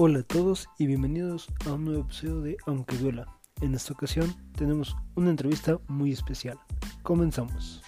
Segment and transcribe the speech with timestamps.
[0.00, 3.26] Hola a todos y bienvenidos a un nuevo episodio de Aunque Duela.
[3.60, 6.56] En esta ocasión tenemos una entrevista muy especial.
[7.02, 7.82] Comenzamos.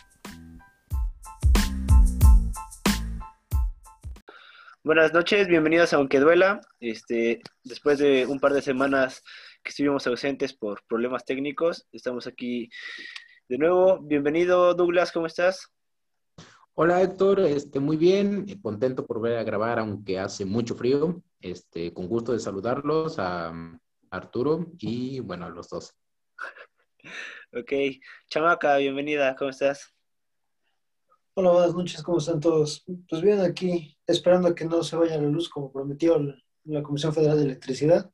[4.83, 6.61] Buenas noches, bienvenidos a Aunque Duela.
[6.81, 9.23] Este, después de un par de semanas
[9.63, 12.71] que estuvimos ausentes por problemas técnicos, estamos aquí
[13.49, 14.01] de nuevo.
[14.01, 15.71] Bienvenido Douglas, ¿cómo estás?
[16.83, 21.23] Hola Héctor, este, muy bien, contento por ver a grabar aunque hace mucho frío.
[21.39, 23.53] Este, con gusto de saludarlos a,
[24.09, 25.95] Arturo y bueno, a los dos.
[27.53, 27.73] Ok,
[28.31, 29.95] Chamaca, bienvenida, ¿cómo estás?
[31.35, 32.83] Hola, buenas noches, ¿cómo están todos?
[33.11, 36.19] Pues bien, aquí esperando a que no se vaya la luz como prometió
[36.65, 38.11] la Comisión Federal de Electricidad,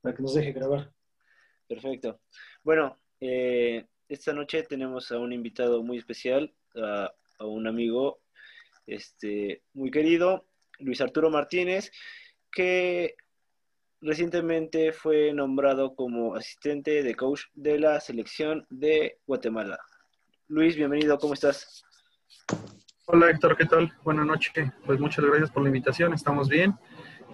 [0.00, 0.92] para que nos deje grabar.
[1.68, 2.20] Perfecto.
[2.64, 8.20] Bueno, eh, esta noche tenemos a un invitado muy especial, a a un amigo
[8.86, 10.46] este, muy querido,
[10.78, 11.90] Luis Arturo Martínez,
[12.50, 13.16] que
[14.00, 19.78] recientemente fue nombrado como asistente de coach de la selección de Guatemala.
[20.48, 21.84] Luis, bienvenido, ¿cómo estás?
[23.06, 23.92] Hola Héctor, ¿qué tal?
[24.04, 24.70] Buenas noches.
[24.86, 26.74] Pues muchas gracias por la invitación, estamos bien,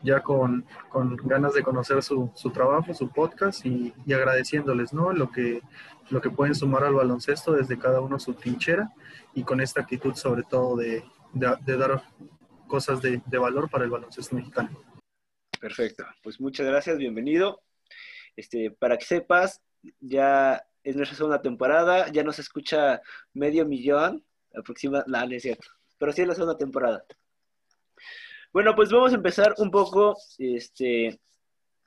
[0.02, 5.12] ya con, con ganas de conocer su, su trabajo, su podcast y, y, agradeciéndoles, ¿no?
[5.12, 5.60] Lo que,
[6.10, 8.92] lo que pueden sumar al baloncesto desde cada uno su trinchera
[9.34, 12.02] y con esta actitud sobre todo de, de, dar
[12.66, 14.70] cosas de, de, valor para el baloncesto mexicano.
[15.60, 17.60] Perfecto, pues muchas gracias, bienvenido.
[18.36, 19.62] Este, para que sepas,
[20.00, 23.02] ya es nuestra segunda temporada, ya nos escucha
[23.34, 27.04] medio millón, aproximadamente, no, es cierto, pero sí es la segunda temporada.
[28.52, 31.20] Bueno, pues vamos a empezar un poco este,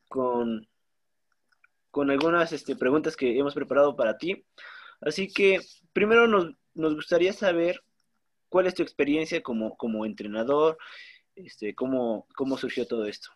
[0.07, 0.67] con,
[1.89, 4.45] con algunas este, preguntas que hemos preparado para ti.
[5.01, 5.59] Así que
[5.91, 6.55] primero nos,
[6.95, 7.81] gustaría saber
[8.47, 10.77] cuál es tu experiencia como, como entrenador,
[11.35, 13.29] este, cómo, cómo surgió todo esto.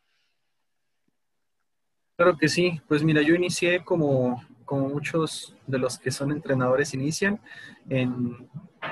[2.15, 6.93] Claro que sí, pues mira, yo inicié como, como muchos de los que son entrenadores
[6.93, 7.41] inician
[7.89, 8.47] en,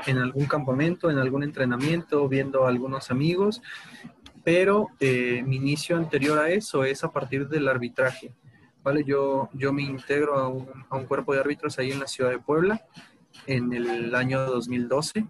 [0.08, 3.62] en algún campamento, en algún entrenamiento, viendo a algunos amigos,
[4.44, 8.36] pero eh, mi inicio anterior a eso es a partir del arbitraje.
[8.84, 9.04] ¿vale?
[9.06, 12.82] Yo, yo me integro a un, cuerpo de árbitros ahí en la ciudad de Puebla
[13.48, 15.26] en el año 2012.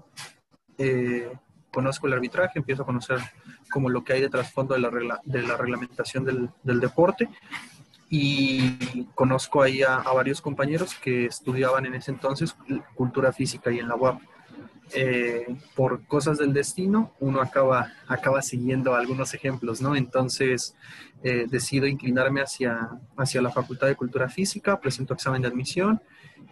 [0.79, 1.31] Eh,
[1.72, 3.19] conozco el arbitraje, empiezo a conocer
[3.72, 7.30] como lo que hay de trasfondo de la, regla, de la reglamentación del, del, deporte
[8.09, 12.56] y conozco ahí a, a, varios compañeros que estudiaban en ese entonces
[12.94, 14.22] cultura física y en la UAP.
[14.95, 19.95] Eh, por cosas del destino, uno acaba, acaba siguiendo algunos ejemplos, ¿no?
[19.95, 20.75] Entonces,
[21.23, 26.01] eh, decido inclinarme hacia, hacia la Facultad de Cultura Física, presento examen de admisión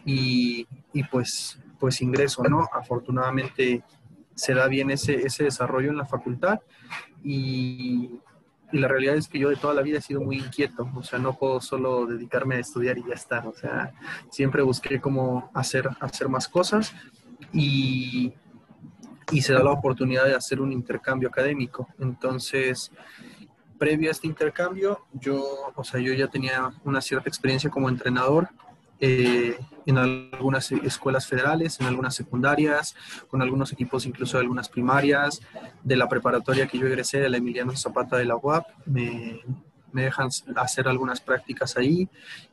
[0.05, 2.67] y, y pues, pues ingreso, ¿no?
[2.73, 3.83] Afortunadamente
[4.33, 6.61] se da bien ese, ese desarrollo en la facultad
[7.23, 8.19] y,
[8.71, 11.03] y, la realidad es que yo de toda la vida he sido muy inquieto, o
[11.03, 13.93] sea, no puedo solo dedicarme a estudiar y ya está, o sea,
[14.31, 16.95] siempre busqué cómo hacer, hacer más cosas
[17.53, 18.33] y,
[19.31, 21.87] y se da la oportunidad de hacer un intercambio académico.
[21.99, 22.91] Entonces,
[23.77, 25.43] previo a este intercambio, yo,
[25.75, 28.49] o sea, yo ya tenía una cierta experiencia como entrenador
[28.99, 29.57] eh,
[29.87, 32.95] en algunas escuelas federales, en algunas secundarias,
[33.27, 35.41] con algunos equipos incluso de algunas primarias,
[35.83, 39.41] de la preparatoria que yo egresé, de la Emiliano Zapata de la UAP, me,
[39.91, 42.07] me dejan hacer algunas prácticas ahí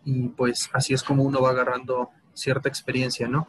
[0.07, 3.47] y pues así es como uno va agarrando cierta experiencia, ¿no?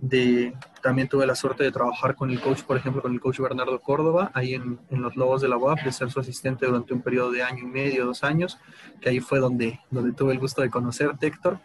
[0.00, 3.40] De, también tuve la suerte de trabajar con el coach, por ejemplo, con el coach
[3.40, 7.02] Bernardo Córdoba, ahí en, los Lobos de la UAP, de ser su asistente durante un
[7.02, 8.58] periodo de año y medio, dos años,
[9.00, 11.58] que ahí fue donde, donde tuve el gusto de conocerte, Héctor.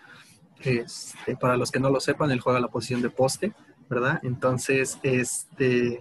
[0.62, 3.54] Este, para los que no lo sepan, él juega la posición de poste,
[3.90, 4.20] ¿verdad?
[4.24, 6.00] Entonces, este,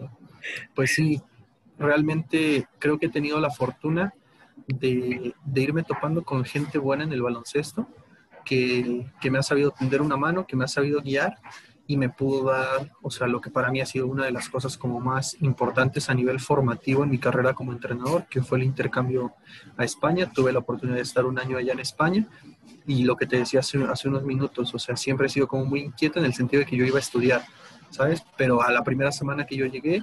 [0.75, 1.21] pues sí,
[1.78, 4.15] realmente creo que he tenido la fortuna
[4.66, 7.88] de, de irme topando con gente buena en el baloncesto,
[8.44, 11.37] que, que me ha sabido tender una mano, que me ha sabido guiar
[11.92, 14.48] y me pudo dar, o sea, lo que para mí ha sido una de las
[14.48, 18.65] cosas como más importantes a nivel formativo en mi carrera como entrenador, que fue el
[18.65, 19.34] intercambio
[19.77, 20.33] a España.
[20.33, 22.27] Tuve la oportunidad de estar un año allá en España
[22.86, 25.66] y lo que te decía hace, hace unos minutos, o sea, siempre he sido como
[25.66, 27.44] muy inquieto en el sentido de que yo iba a estudiar,
[27.91, 28.22] ¿sabes?
[28.39, 30.03] Pero a la primera semana que yo llegué,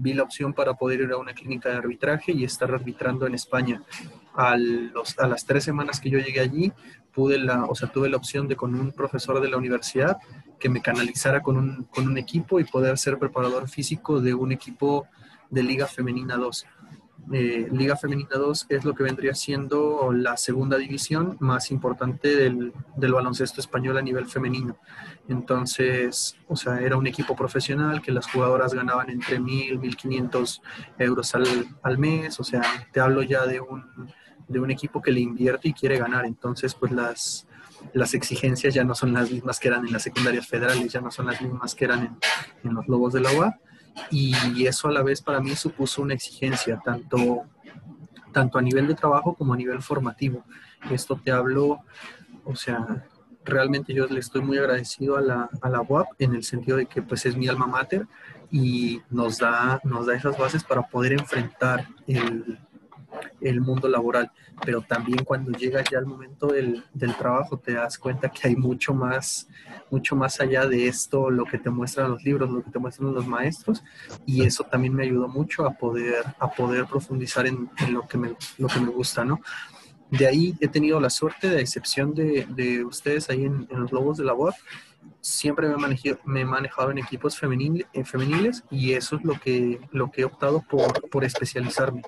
[0.00, 3.34] vi la opción para poder ir a una clínica de arbitraje y estar arbitrando en
[3.34, 3.82] España.
[4.34, 6.72] A, los, a las tres semanas que yo llegué allí,
[7.12, 10.18] pude la, o sea, tuve la opción de con un profesor de la universidad
[10.58, 14.52] que me canalizara con un, con un equipo y poder ser preparador físico de un
[14.52, 15.06] equipo
[15.50, 16.66] de Liga Femenina 2.
[17.32, 22.72] Eh, Liga Femenina 2 es lo que vendría siendo la segunda división más importante del,
[22.96, 24.76] del, baloncesto español a nivel femenino.
[25.28, 30.60] Entonces, o sea, era un equipo profesional que las jugadoras ganaban entre 1.000, 1.500
[30.98, 31.46] euros al,
[31.82, 32.40] al mes.
[32.40, 32.62] O sea,
[32.92, 33.84] te hablo ya de un,
[34.48, 36.24] de un equipo que le invierte y quiere ganar.
[36.24, 37.46] Entonces, pues las,
[37.92, 41.12] las exigencias ya no son las mismas que eran en las secundarias federales, ya no
[41.12, 42.18] son las mismas que eran en,
[42.64, 43.54] en los Lobos de la UAP.
[44.10, 47.42] Y eso a la vez para mí supuso una exigencia, tanto,
[48.32, 50.44] tanto a nivel de trabajo como a nivel formativo.
[50.90, 51.80] Esto te hablo,
[52.44, 53.06] o sea,
[53.44, 56.86] realmente yo le estoy muy agradecido a la, a la UAP en el sentido de
[56.86, 58.06] que pues es mi alma mater
[58.50, 62.58] y nos da, nos da esas bases para poder enfrentar el,
[63.40, 64.30] el mundo laboral,
[64.64, 68.56] pero también cuando llega ya el momento del, del, trabajo te das cuenta que hay
[68.56, 69.48] mucho más,
[69.90, 73.14] mucho más allá de esto, lo que te muestran los libros, lo que te muestran
[73.14, 73.82] los maestros,
[74.26, 78.18] y eso también me ayudó mucho a poder, a poder profundizar en, en lo, que
[78.18, 79.40] me, lo que me gusta, ¿no?
[80.10, 83.92] De ahí he tenido la suerte, de excepción de, de ustedes ahí en, en, los
[83.92, 84.54] Lobos de la UAP,
[85.20, 90.22] siempre me he, manejado, en equipos en femeniles y eso es lo que, lo que
[90.22, 92.02] he optado por, por especializarme,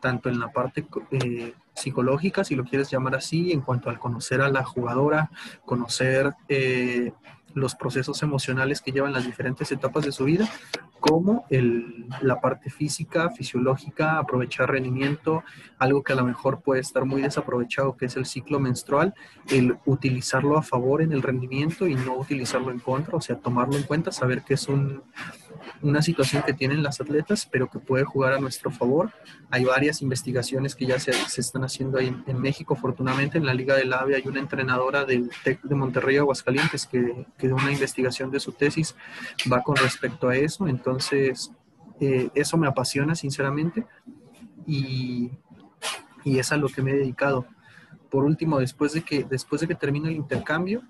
[0.00, 4.40] tanto en la parte eh, psicológica, si lo quieres llamar así, en cuanto al conocer
[4.40, 5.30] a la jugadora,
[5.64, 7.12] conocer eh,
[7.56, 10.46] los procesos emocionales que llevan las diferentes etapas de su vida,
[11.00, 15.42] como el, la parte física, fisiológica, aprovechar rendimiento,
[15.78, 19.14] algo que a lo mejor puede estar muy desaprovechado, que es el ciclo menstrual,
[19.48, 23.76] el utilizarlo a favor en el rendimiento y no utilizarlo en contra, o sea, tomarlo
[23.76, 25.02] en cuenta, saber que es un,
[25.82, 29.12] una situación que tienen las atletas, pero que puede jugar a nuestro favor.
[29.50, 32.74] Hay varias investigaciones que ya se, se están haciendo ahí en, México.
[32.74, 37.26] Afortunadamente, en la Liga del AVE hay una entrenadora del TEC de Monterrey, Aguascalientes, que,
[37.38, 38.94] que una investigación de su tesis
[39.50, 40.68] va con respecto a eso.
[40.68, 41.50] Entonces,
[42.00, 43.86] eh, eso me apasiona, sinceramente,
[44.66, 45.30] y,
[46.24, 47.46] y es a lo que me he dedicado.
[48.10, 50.82] Por último, después de que, después de que termino el intercambio,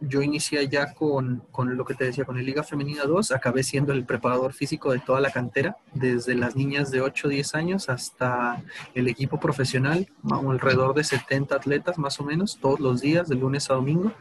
[0.00, 3.62] yo inicié ya con, con, lo que te decía, con el Liga Femenina 2, acabé
[3.62, 7.54] siendo el preparador físico de toda la cantera, desde las niñas de 8 o 10
[7.54, 8.62] años hasta
[8.94, 13.70] el equipo profesional, alrededor de 70 atletas más o menos, todos los días, de lunes
[13.70, 14.12] a domingo.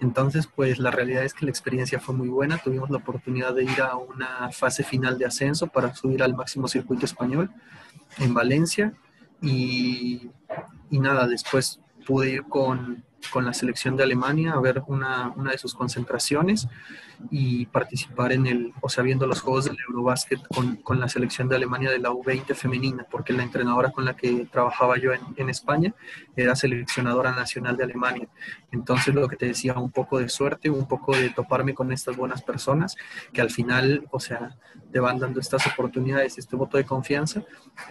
[0.00, 3.64] Entonces, pues la realidad es que la experiencia fue muy buena, tuvimos la oportunidad de
[3.64, 7.50] ir a una fase final de ascenso para subir al máximo circuito español
[8.18, 8.92] en Valencia
[9.40, 10.30] y,
[10.90, 15.52] y nada, después pude ir con con la selección de Alemania a ver una, una,
[15.52, 16.68] de sus concentraciones
[17.30, 21.48] y participar en el, o sea, viendo los juegos del Eurobásquet con, con la selección
[21.48, 25.20] de Alemania de la U20 femenina, porque la entrenadora con la que trabajaba yo en,
[25.36, 25.94] en, España
[26.36, 28.28] era seleccionadora nacional de Alemania.
[28.72, 32.16] Entonces, lo que te decía, un poco de suerte, un poco de toparme con estas
[32.16, 32.96] buenas personas
[33.32, 34.56] que al final, o sea,
[34.92, 37.42] te van dando estas oportunidades, este voto de confianza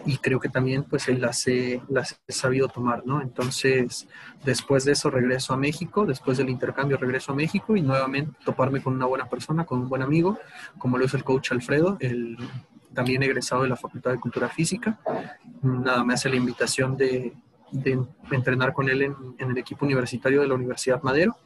[0.06, 3.21] y creo que también pues las he, las he sabido tomar, ¿no?
[3.21, 4.07] Entonces,
[4.45, 8.81] después de eso regreso a México, después del intercambio regreso a México y nuevamente toparme
[8.81, 10.38] con una buena persona, con un buen amigo,
[10.77, 12.38] como lo es el coach Alfredo, el
[12.94, 15.00] también egresado de la Facultad de Cultura Física.
[15.62, 17.33] Nada, me hace la invitación de,
[18.31, 19.01] entrenar con él
[19.38, 21.38] en el equipo universitario de la Universidad Madero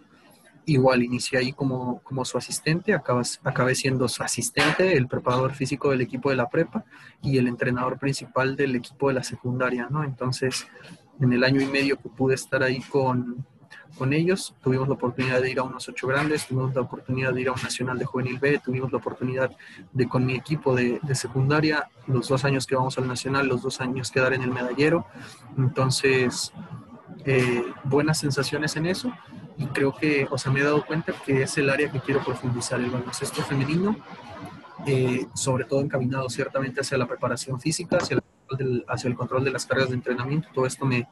[0.66, 5.92] igual inicié ahí como, como su asistente, acabas, acabé siendo su asistente, el preparador físico
[5.92, 6.86] del equipo de la prepa
[7.22, 10.04] y el entrenador principal del equipo de la secundaria, ¿no?
[10.04, 10.68] Entonces,
[11.20, 13.46] en el año y medio que pude estar ahí con,
[13.98, 17.42] con ellos, tuvimos la oportunidad de ir a unos ocho grandes, tuvimos la oportunidad de
[17.42, 19.56] ir a un nacional de juvenil B, tuvimos la oportunidad
[19.94, 23.62] de con mi equipo de, de secundaria, los dos años que vamos al nacional, los
[23.62, 25.06] dos años quedar en el medallero,
[25.58, 26.52] entonces,
[27.24, 29.12] eh, buenas sensaciones en eso
[29.58, 32.24] y creo que, o sea, me he dado cuenta que es el área que quiero
[32.24, 33.96] profundizar, el baloncesto femenino,
[34.86, 38.20] eh, sobre todo encaminado ciertamente hacia la preparación física, hacia,
[38.60, 41.08] el, hacia el control de las cargas de entrenamiento, todo esto me,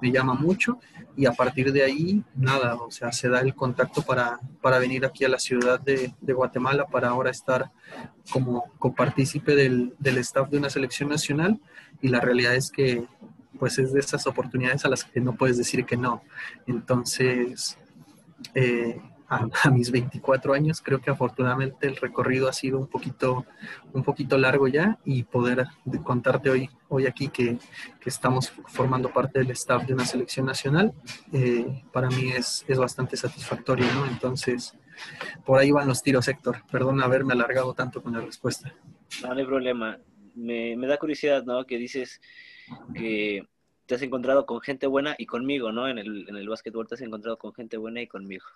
[0.00, 0.78] me, llama mucho
[1.16, 5.04] y a partir de ahí, nada, o sea, se da el contacto para, para venir
[5.04, 7.70] aquí a la ciudad de, de Guatemala para ahora estar
[8.32, 11.60] como copartícipe del, del staff de una selección nacional
[12.00, 13.04] y la realidad es que
[13.58, 16.24] pues es de esas oportunidades a las que no puedes decir que no.
[16.66, 17.78] Entonces,
[18.54, 23.46] eh, a, a, mis 24 años creo que afortunadamente el recorrido ha sido un poquito,
[23.92, 25.66] un poquito largo ya y poder
[26.04, 27.58] contarte hoy, hoy aquí que,
[28.00, 30.92] que estamos formando parte del staff de una selección nacional,
[31.32, 34.06] eh, para mí es, es bastante satisfactorio, ¿no?
[34.06, 34.76] Entonces,
[35.44, 36.62] por ahí van los tiros, Héctor.
[36.70, 38.74] Perdón haberme alargado tanto con la respuesta.
[39.22, 39.98] No, no hay problema.
[40.34, 41.64] Me, me da curiosidad, ¿no?
[41.64, 42.20] Que dices
[42.94, 43.46] que
[43.92, 45.86] te has encontrado con gente buena y conmigo, ¿no?
[45.86, 48.46] En el, en el básquetbol te has encontrado con gente buena y conmigo.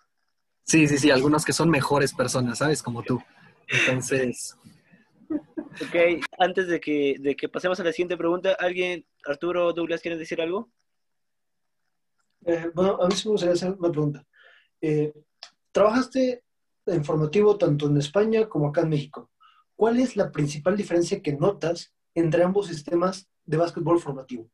[0.62, 2.82] Sí, sí, sí, algunos que son mejores personas, ¿sabes?
[2.82, 3.20] Como tú.
[3.68, 4.56] Entonces...
[5.78, 10.18] Ok, antes de que, de que pasemos a la siguiente pregunta, ¿alguien, Arturo, Douglas, quieren
[10.18, 10.70] decir algo?
[12.46, 14.26] Eh, bueno, a mí sí me gustaría hacer una pregunta.
[14.80, 15.12] Eh,
[15.72, 16.44] trabajaste
[16.86, 19.30] en formativo tanto en España como acá en México.
[19.74, 24.50] ¿Cuál es la principal diferencia que notas entre ambos sistemas de básquetbol formativo?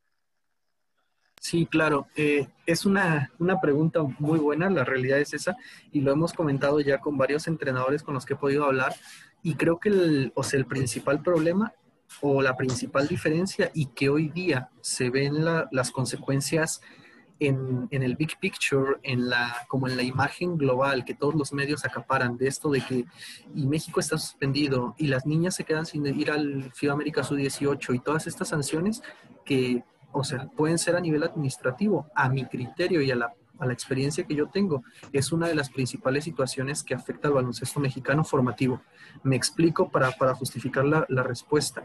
[1.42, 2.06] Sí, claro.
[2.14, 5.56] Eh, es una, una, pregunta muy buena, la realidad es esa,
[5.90, 8.94] y lo hemos comentado ya con varios entrenadores con los que he podido hablar,
[9.42, 11.74] y creo que el, o sea, el principal problema
[12.20, 16.80] o la principal diferencia y que hoy día se ven las consecuencias
[17.40, 21.52] en, en, el big picture, en la, como en la imagen global que todos los
[21.52, 23.04] medios acaparan de esto de que
[23.52, 27.96] y México está suspendido y las niñas se quedan sin ir al FIBA América Sub-18
[27.96, 29.02] y todas estas sanciones
[29.44, 33.66] que o sea, pueden ser a nivel administrativo, a mi criterio y a la, a
[33.66, 37.80] la experiencia que yo tengo, es una de las principales situaciones que afecta al baloncesto
[37.80, 38.82] mexicano formativo.
[39.22, 41.84] Me explico para, para justificar la, la, respuesta.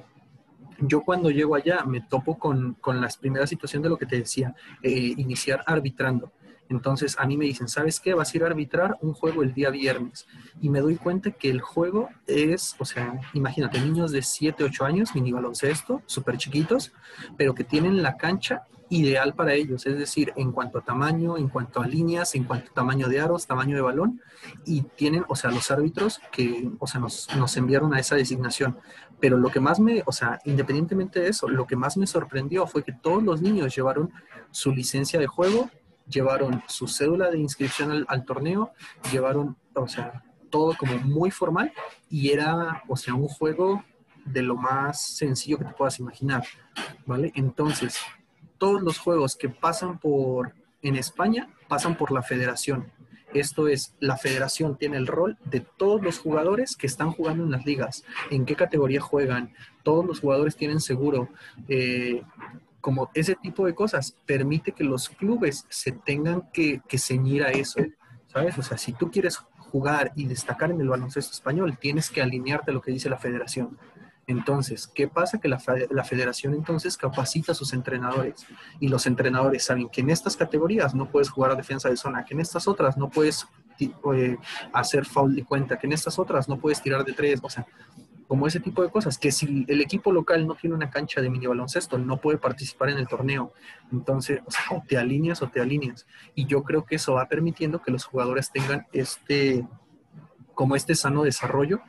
[0.80, 4.18] Yo cuando llego allá me topo con, con la primera situación de lo que te
[4.18, 6.32] decía, eh, iniciar arbitrando.
[6.70, 8.14] Entonces a mí me dicen, ¿sabes qué?
[8.14, 10.28] Vas a ir a arbitrar un juego el día viernes.
[10.62, 14.86] Y me doy cuenta que el juego es, o sea, imagínate, niños de 7, 8
[14.86, 16.92] años, mini baloncesto, súper chiquitos,
[17.38, 21.50] pero que tienen la cancha ideal para ellos, es decir, en cuanto a tamaño, en
[21.50, 24.22] cuanto a líneas, en cuanto a tamaño de aros, tamaño de balón,
[24.66, 28.78] y tienen, o sea, los árbitros que, o sea, nos, nos enviaron a esa designación.
[29.20, 32.68] Pero lo que más me, o sea, independientemente de eso, lo que más me sorprendió
[32.68, 34.12] fue que todos los niños llevaron
[34.52, 35.70] su licencia de juego
[36.10, 38.72] llevaron su cédula de inscripción al, torneo,
[39.12, 41.72] llevaron, o sea, todo como muy formal
[42.10, 43.84] y era, o sea, un juego
[44.26, 46.44] de lo más sencillo que te puedas imaginar,
[47.06, 47.32] ¿vale?
[47.36, 48.00] Entonces,
[48.58, 52.92] todos los juegos que pasan por, en España, pasan por la federación.
[53.34, 57.52] Esto es, la federación tiene el rol de todos los jugadores que están jugando en
[57.52, 61.30] las ligas, en qué categoría juegan, todos los jugadores tienen seguro,
[61.68, 62.24] eh,
[62.82, 67.80] como ese tipo de cosas permite que los clubes se tengan que, ceñir a eso,
[68.28, 68.58] ¿sabes?
[68.58, 69.38] O sea, si tú quieres
[69.72, 73.18] jugar y destacar en el baloncesto español, tienes que alinearte a lo que dice la
[73.18, 73.78] federación.
[74.26, 75.40] Entonces, ¿qué pasa?
[75.40, 78.46] Que la, la, federación entonces capacita a sus entrenadores
[78.80, 82.26] y los entrenadores saben que en estas categorías no puedes jugar a defensa de zona,
[82.26, 83.48] que en estas otras no puedes
[83.80, 84.38] eh,
[84.74, 87.66] hacer foul de cuenta, que en estas otras no puedes tirar de tres, o sea,
[88.28, 91.30] como ese tipo de cosas, que si el equipo local no tiene una cancha de
[91.30, 93.54] mini baloncesto, no puede participar en el torneo.
[93.92, 96.06] Entonces, o, sea, te alineas o te alineas.
[96.36, 99.66] Y yo creo que eso va permitiendo que los jugadores tengan este,
[100.54, 101.80] como este sano desarrollo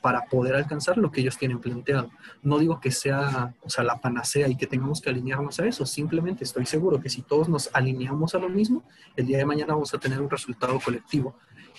[0.00, 2.10] para poder alcanzar lo que ellos tienen planteado.
[2.42, 5.84] No digo que sea, o sea, la panacea y que tengamos que alinearnos a eso,
[5.84, 8.84] simplemente estoy seguro que si todos nos alineamos a lo mismo,
[9.16, 11.34] el día de mañana vamos a tener un resultado colectivo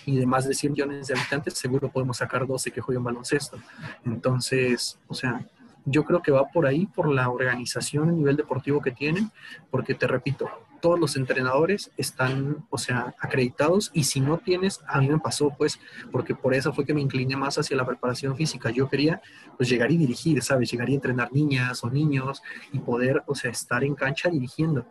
[0.06, 3.58] y de más de 100 millones de habitantes, seguro podemos sacar 12 que jueguen baloncesto.
[4.04, 5.46] Entonces, o sea,
[5.84, 9.30] yo creo que va por ahí, por la organización a nivel deportivo que tienen,
[9.70, 10.48] porque te repito,
[10.80, 15.50] todos los entrenadores están, o sea, acreditados y si no tienes, a mí me pasó
[15.56, 15.78] pues,
[16.10, 18.70] porque por eso fue que me incliné más hacia la preparación física.
[18.70, 19.20] Yo quería
[19.56, 20.70] pues llegar y dirigir, ¿sabes?
[20.70, 22.42] Llegar y entrenar niñas o niños
[22.72, 24.86] y poder, o sea, estar en cancha dirigiendo.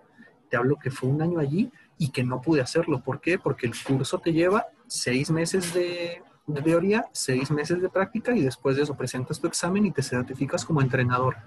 [0.50, 3.02] Te hablo que fue un año allí y que no pude hacerlo.
[3.02, 3.40] ¿Por qué?
[3.40, 6.22] Porque el curso te lleva seis meses de,
[6.64, 10.66] teoría, seis meses de práctica y después de eso presentas tu examen y te certificas
[10.66, 11.38] como entrenador.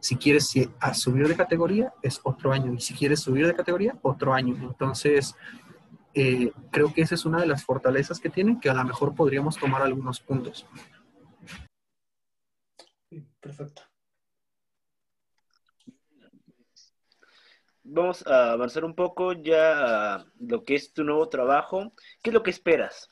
[0.00, 0.52] Si quieres
[0.92, 2.74] subir de categoría, es otro año.
[2.74, 4.54] Y si quieres subir de categoría, otro año.
[4.62, 5.34] Entonces,
[6.14, 9.14] eh, creo que esa es una de las fortalezas que tienen, que a lo mejor
[9.14, 10.66] podríamos tomar algunos puntos.
[13.40, 13.87] Perfecto.
[17.90, 21.92] Vamos a avanzar un poco ya a lo que es tu nuevo trabajo.
[22.22, 23.08] ¿Qué es lo que esperas?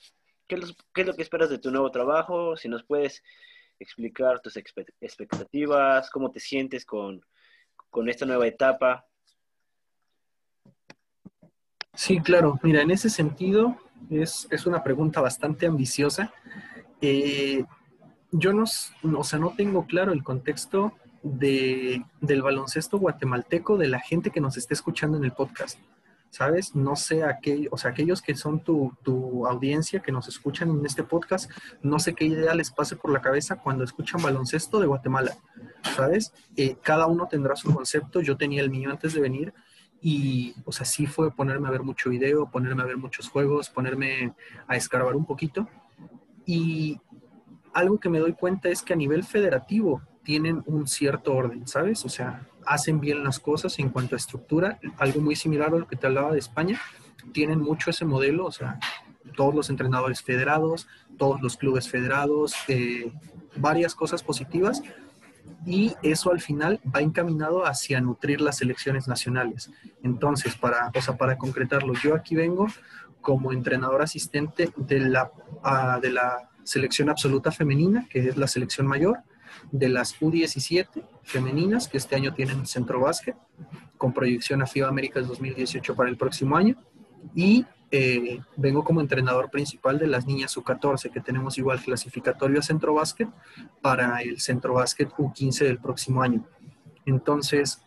[0.46, 2.56] ¿Qué es lo, que esperas de tu nuevo trabajo?
[2.56, 3.22] Si nos puedes
[3.78, 7.22] explicar tus expectativas, cómo te sientes con,
[8.06, 9.06] esta nueva etapa.
[11.94, 12.58] Sí, claro.
[12.62, 13.76] Mira, en ese sentido
[14.10, 16.32] es, una pregunta bastante ambiciosa.
[17.00, 17.64] Eh,
[18.30, 20.92] yo no, o sea, no tengo claro el contexto
[21.34, 25.78] de, del baloncesto guatemalteco de la gente que nos esté escuchando en el podcast.
[26.30, 26.74] ¿Sabes?
[26.74, 30.84] No sé, aquel, o sea, aquellos que son tu, tu, audiencia, que nos escuchan en
[30.84, 31.50] este podcast,
[31.82, 35.34] no sé qué idea les pase por la cabeza cuando escuchan baloncesto de Guatemala.
[35.94, 36.34] ¿Sabes?
[36.56, 38.20] Eh, cada uno tendrá su concepto.
[38.20, 39.54] Yo tenía el mío antes de venir
[40.02, 43.70] y, o sea, sí fue ponerme a ver mucho video, ponerme a ver muchos juegos,
[43.70, 44.34] ponerme
[44.66, 45.68] a escarbar un poquito.
[46.44, 47.00] Y
[47.72, 52.04] algo que me doy cuenta es que a nivel federativo, tienen un cierto orden, ¿sabes?
[52.04, 55.86] O sea, hacen bien las cosas en cuanto a estructura, algo muy similar a lo
[55.86, 56.80] que te hablaba de España,
[57.32, 58.80] tienen mucho ese modelo, o sea,
[59.36, 63.12] todos los entrenadores federados, todos los clubes federados, eh,
[63.54, 64.82] varias cosas positivas
[65.64, 69.70] y eso al final va encaminado hacia nutrir las selecciones nacionales.
[70.02, 72.66] Entonces, para, o sea, para concretarlo, yo aquí vengo
[73.20, 75.30] como entrenador asistente de la,
[75.62, 79.18] ah, de la selección absoluta femenina, que es la selección mayor,
[79.70, 83.36] de las U17 femeninas, que este año tienen centro básquet,
[83.96, 86.76] con proyección a FIBA Américas 2018 para el próximo año.
[87.34, 92.62] Y eh, vengo como entrenador principal de las niñas U14, que tenemos igual clasificatorio a
[92.62, 93.28] centro básquet
[93.80, 96.44] para el centro básquet U15 del próximo año.
[97.04, 97.82] Entonces,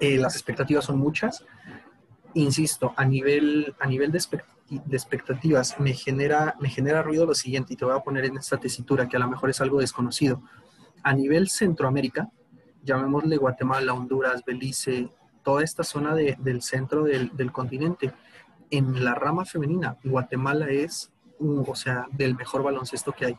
[0.00, 1.44] eh, las expectativas son muchas.
[2.34, 4.18] Insisto, a nivel, a nivel de,
[4.92, 8.58] expectativas me genera, me genera ruido lo siguiente, y te voy a poner en esta
[8.58, 10.42] tesitura que a lo mejor es algo desconocido.
[11.02, 12.28] A nivel Centroamérica,
[12.82, 15.08] llamémosle Guatemala, Honduras, Belice,
[15.42, 18.12] toda esta zona del centro del, del, continente,
[18.70, 23.36] en la rama femenina, Guatemala es, o sea, del mejor baloncesto que hay.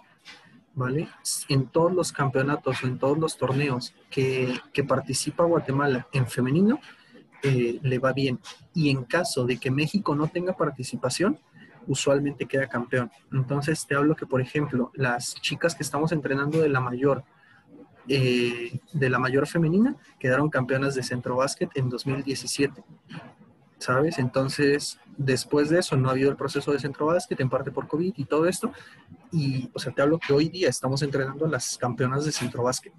[0.76, 1.10] ¿Vale?
[1.50, 6.80] En todos los campeonatos o en todos los torneos que, que participa Guatemala en femenino,
[7.44, 8.40] eh, le va bien.
[8.74, 11.40] Y en caso de que México no tenga participación,
[11.88, 13.12] usualmente queda campeón.
[13.32, 17.24] Entonces te hablo que, por ejemplo, las chicas que estamos entrenando de la mayor,
[18.10, 22.84] eh, de la mayor femenina, quedaron campeonas de centro básquet en 2017.
[23.78, 24.20] ¿Sabes?
[24.20, 27.88] Entonces, después de eso no ha habido el proceso de centro básquet, en parte por
[27.88, 28.74] COVID y todo esto.
[29.32, 32.64] Y, o sea, te hablo que hoy día estamos entrenando a las campeonas de centro
[32.64, 32.94] básquet.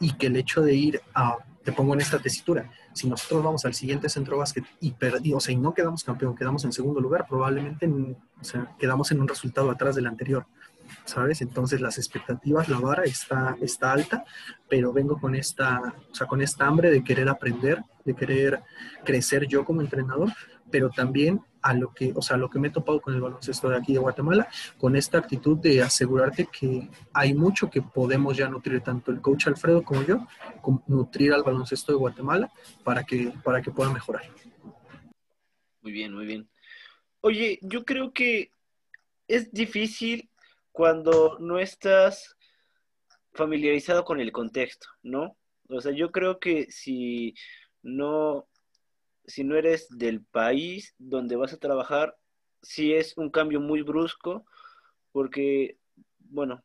[0.00, 1.36] Y que el hecho de ir a
[1.68, 2.70] te pongo en esta tesitura.
[2.94, 6.34] Si nosotros vamos al siguiente centro básquet y, perdimos, o sea, y no quedamos campeón,
[6.34, 10.46] quedamos en segundo lugar, probablemente o sea, quedamos en un resultado atrás del anterior.
[11.08, 11.40] ¿Sabes?
[11.40, 14.26] Entonces las expectativas, la vara está, está alta,
[14.68, 18.60] pero vengo con esta, o sea, con esta hambre de querer aprender, de querer
[19.06, 20.28] crecer yo como entrenador,
[20.70, 23.70] pero también a lo que, o sea, lo que me he topado con el baloncesto
[23.70, 28.50] de aquí de Guatemala, con esta actitud de asegurarte que hay mucho que podemos ya
[28.50, 30.26] nutrir, tanto el coach Alfredo como yo,
[30.88, 32.52] nutrir al baloncesto de Guatemala
[32.84, 34.24] para que, para que pueda mejorar.
[35.80, 36.46] Muy bien, muy bien.
[37.22, 38.52] Oye, yo creo que
[39.26, 40.28] es difícil
[40.78, 42.36] cuando no estás
[43.32, 45.36] familiarizado con el contexto, ¿no?
[45.68, 47.34] O sea, yo creo que si
[47.82, 48.46] no
[49.26, 52.16] si no eres del país donde vas a trabajar,
[52.62, 54.46] sí es un cambio muy brusco,
[55.10, 55.78] porque,
[56.20, 56.62] bueno,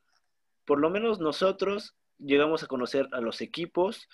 [0.64, 4.08] por lo menos nosotros llegamos a conocer a los equipos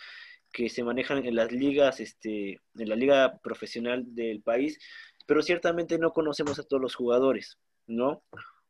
[0.53, 4.79] que se manejan en las ligas, este, en la liga profesional del país,
[5.27, 8.23] pero ciertamente no conocemos a todos los jugadores, ¿no?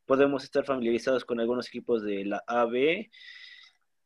[0.10, 3.12] Podemos estar familiarizados con algunos equipos de la AB,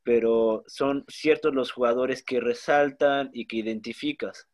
[0.04, 4.50] pero son ciertos los jugadores que resaltan y que identificas.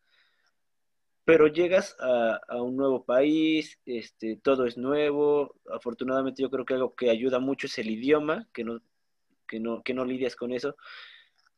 [1.26, 6.94] Pero llegas a, un nuevo país, este, todo es nuevo, afortunadamente yo creo que algo
[6.94, 8.80] que ayuda mucho es el idioma, que no,
[9.48, 10.76] que no, que no lidias con eso,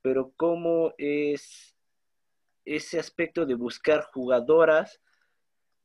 [0.01, 1.75] pero cómo es
[2.63, 5.01] ese aspecto de buscar jugadoras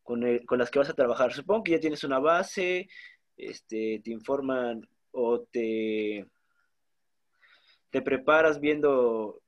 [0.04, 1.32] con, con las que vas a trabajar.
[1.32, 2.88] Supongo que ya tienes una base,
[3.36, 6.26] este, te informan o te,
[7.90, 9.42] te preparas viendo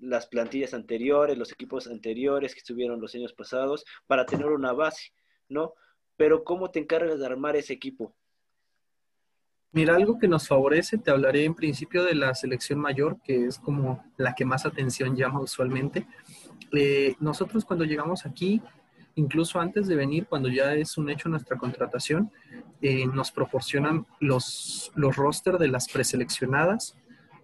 [0.00, 5.12] las plantillas anteriores, los equipos anteriores que estuvieron los años pasados, para tener una base,
[5.48, 5.74] ¿no?
[6.16, 8.14] Pero ¿cómo te encargas de armar ese equipo?
[9.70, 13.58] Mira, algo que nos favorece, te hablaré en principio de la selección mayor, que es
[13.58, 16.06] como la que más atención llama usualmente.
[16.72, 18.62] Eh, nosotros cuando llegamos aquí,
[19.18, 22.30] incluso antes de venir, cuando ya es un hecho nuestra contratación,
[22.80, 26.96] eh, nos proporcionan los, los roster de las preseleccionadas,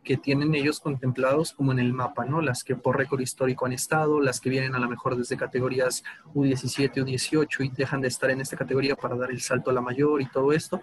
[0.04, 2.42] que tienen ellos contemplados como en el mapa, ¿no?
[2.42, 6.04] Las que por récord histórico han estado, las que vienen a lo mejor desde categorías
[6.34, 9.80] U17, U18 y dejan de estar en esta categoría para dar el salto a la
[9.80, 10.82] mayor y todo esto.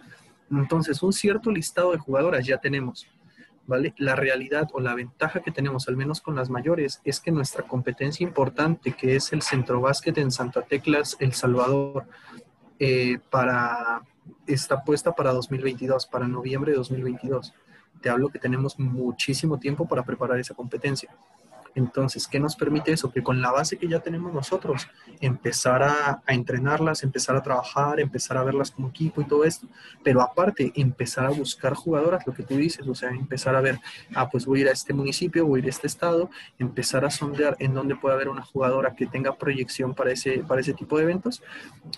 [0.50, 3.08] Entonces, un cierto listado de jugadoras ya tenemos,
[3.98, 7.64] La realidad o la ventaja que tenemos, al menos con las mayores, es que nuestra
[7.64, 12.06] competencia importante, que es el centro básquet en Santa Teclas, El Salvador,
[12.80, 14.02] eh, para,
[14.48, 17.54] está puesta para 2022, para noviembre de 2022
[18.02, 21.16] te hablo que tenemos muchísimo tiempo para preparar esa competencia.
[21.76, 23.12] Entonces, ¿qué nos permite eso?
[23.12, 24.88] Que con la base que ya tenemos nosotros,
[25.20, 29.68] empezar a, entrenarlas, empezar a trabajar, empezar a verlas como equipo y todo esto,
[30.04, 33.80] pero aparte, empezar a buscar jugadoras, lo que tú dices, o sea, empezar a ver,
[34.16, 36.30] ah, pues voy a ir a este municipio, voy a ir a este estado,
[36.60, 40.62] empezar a sondear en dónde puede haber una jugadora que tenga proyección para ese, para
[40.62, 41.42] ese tipo de eventos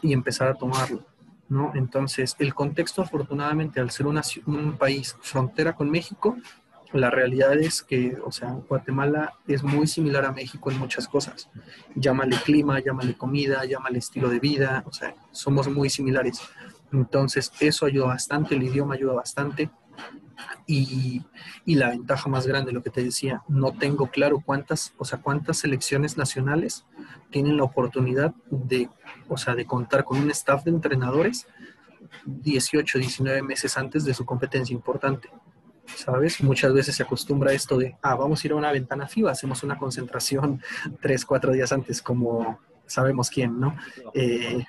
[0.01, 1.05] y empezar a tomarlo.
[1.49, 1.71] ¿no?
[1.75, 6.37] Entonces, el contexto, afortunadamente, al ser un país frontera con México,
[6.93, 11.49] la realidad es que, o sea, Guatemala es muy similar a México en muchas cosas.
[11.95, 16.41] Llámale clima, llámale comida, llámale estilo de vida, o sea, somos muy similares.
[16.91, 19.71] Entonces, eso ayuda bastante, el idioma ayuda bastante.
[20.67, 21.23] Y,
[21.65, 25.21] y, la ventaja más grande, lo que te decía, no tengo claro cuántas, o sea,
[25.21, 26.85] cuántas selecciones nacionales
[27.31, 28.89] tienen la oportunidad de,
[29.27, 31.47] o sea, de contar con un staff de entrenadores
[32.25, 35.29] 18, 19 meses antes de su competencia importante.
[35.85, 36.41] ¿Sabes?
[36.41, 39.31] Muchas veces se acostumbra a esto de, ah, vamos a ir a una ventana FIBA,
[39.31, 40.61] hacemos una concentración
[41.01, 43.75] tres, cuatro días antes, como sabemos quién, ¿no?
[44.13, 44.65] Eh,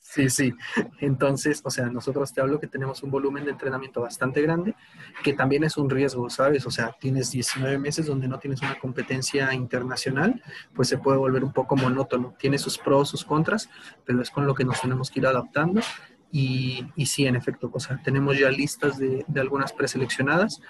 [0.00, 0.54] sí, sí.
[1.00, 4.74] Entonces, o sea, nosotros te hablo que tenemos un volumen de entrenamiento bastante grande,
[5.22, 6.66] que también es un riesgo, ¿sabes?
[6.66, 10.42] O sea, tienes 19 meses donde no tienes una competencia internacional,
[10.74, 12.34] pues se puede volver un poco monótono.
[12.38, 13.68] Tiene sus pros, sus contras,
[14.04, 15.80] pero es con lo que nos tenemos que ir adaptando
[16.30, 20.60] y, y, sí, en efecto, o sea, tenemos ya listas de, de, algunas preseleccionadas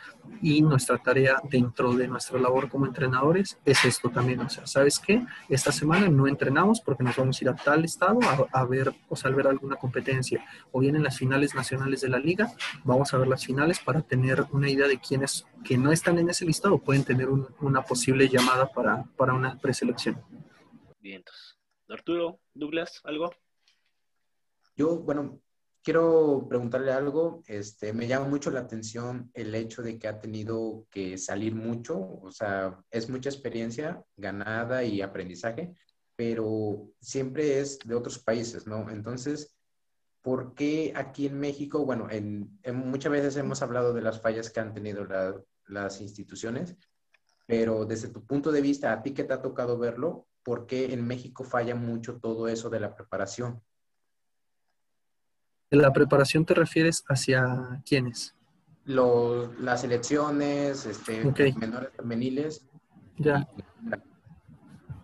[0.41, 4.41] y nuestra tarea dentro de nuestra labor como entrenadores es esto también.
[4.41, 5.25] O sea, ¿sabes qué?
[5.49, 8.93] Esta semana no entrenamos porque nos vamos a ir a tal estado a, a ver,
[9.09, 10.45] o sea, a ver alguna competencia.
[10.71, 12.53] O bien en las finales nacionales de la liga,
[12.85, 16.31] vamos a ver las finales para tener una idea de quiénes que no están en
[16.31, 20.23] ese listado pueden tener un, una posible llamada para, para una preselección.
[21.01, 21.59] Bien, entonces.
[21.89, 23.31] Arturo, Douglas, ¿algo?
[24.77, 25.41] Yo, bueno,
[25.89, 27.43] quiero preguntarle algo.
[27.47, 31.99] Este, me llama mucho la atención el hecho de que ha tenido que salir mucho,
[31.99, 35.75] o sea, es mucha experiencia ganada y aprendizaje,
[36.15, 38.91] pero siempre es de otros países, ¿no?
[38.91, 39.57] Entonces,
[40.21, 44.51] ¿por qué aquí en México, bueno, en, en muchas veces hemos hablado de las fallas
[44.51, 46.77] que han tenido la, las instituciones,
[47.47, 50.93] pero desde tu punto de vista, a ti que te ha tocado verlo, ¿por qué
[50.93, 53.63] en México falla mucho todo eso de la preparación?
[55.71, 58.35] ¿De la preparación te refieres hacia quiénes?
[58.85, 61.41] Los, las elecciones, este, Ok.
[61.57, 62.65] menores femeniles.
[63.19, 63.47] Ya.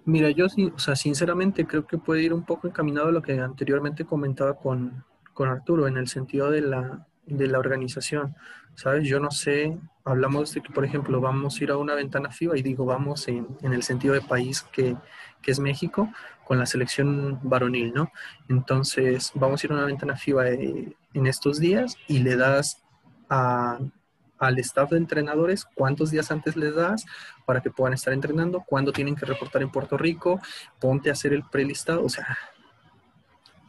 [0.07, 3.39] Mira, yo o sea, sinceramente creo que puede ir un poco encaminado a lo que
[3.41, 8.35] anteriormente comentaba con, con Arturo, en el sentido de la, de la organización,
[8.75, 9.09] ¿sabes?
[9.09, 12.59] Yo no sé, hablamos de que, por ejemplo, vamos a ir a una ventana FIBA
[12.59, 14.97] y digo, vamos en, en el sentido de país que,
[15.45, 16.11] que es México,
[16.45, 18.11] con la selección varonil, ¿no?
[18.49, 22.83] Entonces, vamos a ir a una ventana FIBA eh, en estos días y le das
[23.29, 27.05] al staff de entrenadores cuántos días antes les das
[27.47, 30.41] para que puedan estar entrenando, cuándo tienen que reportar en Puerto Rico,
[30.79, 32.39] ponte a hacer el prelistado, o sea,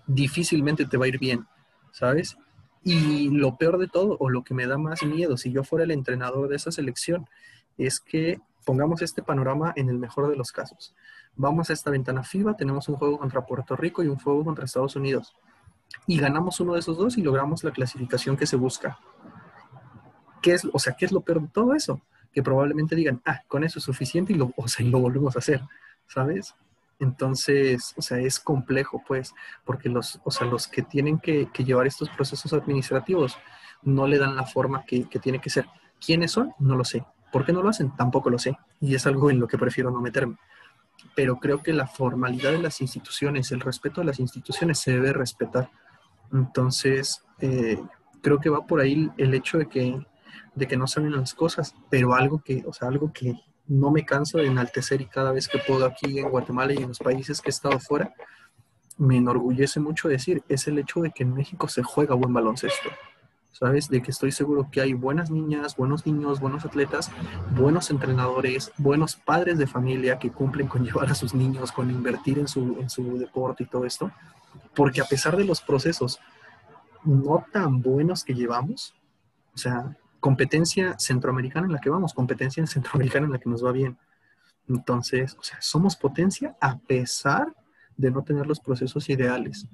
[0.06, 1.48] difícilmente te va a ir bien,
[1.92, 2.38] ¿sabes?
[2.84, 5.86] Y lo peor de todo, o lo que me da más miedo, si yo fuera
[5.86, 7.28] el entrenador de esa selección,
[7.78, 10.94] es que pongamos este panorama en el mejor de los casos.
[11.38, 14.66] Vamos a esta ventana FIBA, tenemos un juego contra Puerto Rico y un juego contra
[14.66, 15.36] Estados Unidos.
[16.08, 18.98] Y ganamos uno de esos dos y logramos la clasificación que se busca.
[20.42, 22.02] ¿Qué es, o sea, ¿qué es lo peor de todo eso?
[22.32, 24.54] Que probablemente digan, ah, con eso es suficiente y lo,
[25.00, 25.62] volvemos a hacer,
[26.08, 26.56] ¿sabes?
[27.00, 29.34] Entonces, o sea, es complejo, pues,
[29.66, 33.38] porque los, o sea, los que tienen que, que llevar estos procesos administrativos
[33.82, 35.66] no le dan la forma que, que, tiene que ser.
[36.04, 36.54] ¿Quiénes son?
[36.60, 37.04] No lo sé.
[37.32, 37.94] ¿Por qué no lo hacen?
[37.98, 38.58] Tampoco lo sé.
[38.80, 40.38] Y es algo en lo que prefiero no meterme.
[41.16, 45.14] Pero creo que la formalidad de las instituciones, el respeto a las instituciones se debe
[45.14, 45.70] respetar.
[46.34, 47.80] Entonces, eh,
[48.22, 50.00] creo que va por ahí el hecho de que,
[50.56, 53.36] de que no saben las cosas, pero algo que, o sea, algo que
[53.68, 56.90] no me canso de enaltecer y cada vez que puedo aquí en Guatemala y en
[56.90, 58.14] los países que he estado fuera,
[58.98, 62.90] me enorgullece mucho decir, es el hecho de que en México se juega buen baloncesto.
[63.58, 63.88] ¿Sabes?
[63.88, 67.10] De que estoy seguro que hay buenas niñas, buenos niños, buenos atletas,
[67.52, 72.38] buenos entrenadores, buenos padres de familia que cumplen con llevar a sus niños, con invertir
[72.38, 74.12] en su, en su deporte y todo esto.
[74.76, 76.20] Porque a pesar de los procesos
[77.06, 78.94] no tan buenos que llevamos,
[79.54, 83.72] o sea, competencia centroamericana en la que vamos, competencia centroamericana en la que nos va
[83.72, 83.98] bien.
[84.68, 87.56] Entonces, o sea, somos potencia a pesar
[87.96, 89.66] de no tener los procesos ideales,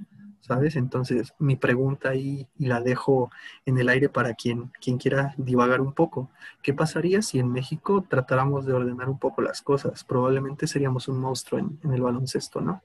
[0.41, 0.75] ¿sabes?
[0.75, 3.31] Entonces, mi pregunta ahí, y la dejo
[3.65, 6.29] en el aire para quien, quien quiera divagar un poco,
[6.61, 10.03] ¿qué pasaría si en México tratáramos de ordenar un poco las cosas?
[10.03, 12.83] Probablemente seríamos un monstruo en, el baloncesto, ¿no?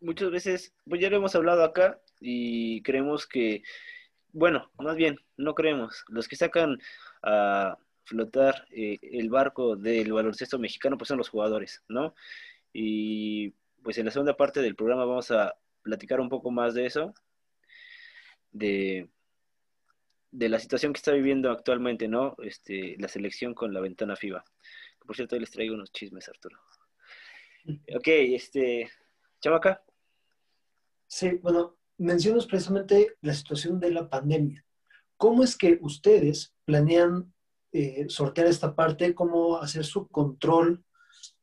[0.00, 3.62] Muchas veces, pues ya lo hemos hablado acá y creemos que
[4.34, 6.04] bueno, más bien, no creemos.
[6.08, 6.78] Los que sacan
[7.22, 12.14] a flotar eh, el barco del baloncesto mexicano, pues son los jugadores, ¿no?
[12.72, 13.50] Y
[13.82, 15.54] pues en la segunda parte del programa vamos a
[15.84, 17.14] platicar un poco más de eso,
[18.50, 19.08] de,
[20.32, 22.34] de la situación que está viviendo actualmente, ¿no?
[22.42, 24.44] Este, la selección con la ventana FIBA.
[25.06, 26.58] Por cierto, hoy les traigo unos chismes, Arturo.
[27.94, 28.90] Ok, este,
[29.40, 29.84] Chamaca.
[31.06, 34.64] Sí, bueno, mencionas precisamente la situación de la pandemia.
[35.16, 37.32] ¿Cómo es que ustedes planean
[37.72, 39.14] eh, sortear esta parte?
[39.14, 40.84] ¿Cómo hacer su control?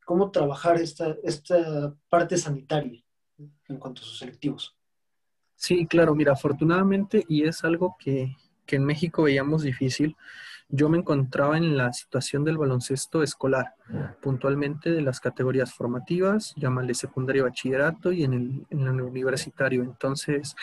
[0.06, 3.04] ¿Cómo trabajar esta, esta parte sanitaria
[3.68, 4.76] en cuanto a sus selectivos?
[5.56, 10.16] Sí, claro, mira, afortunadamente, y es algo que, que en México veíamos difícil,
[10.74, 13.76] yo me encontraba en la situación del baloncesto escolar,
[14.22, 19.84] puntualmente de las categorías formativas, llámale secundario bachillerato y en el, en el universitario.
[19.84, 20.56] Entonces,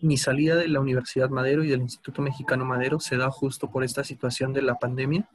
[0.00, 3.84] mi salida de la Universidad Madero y del Instituto Mexicano Madero se da justo por
[3.84, 5.28] esta situación de la pandemia.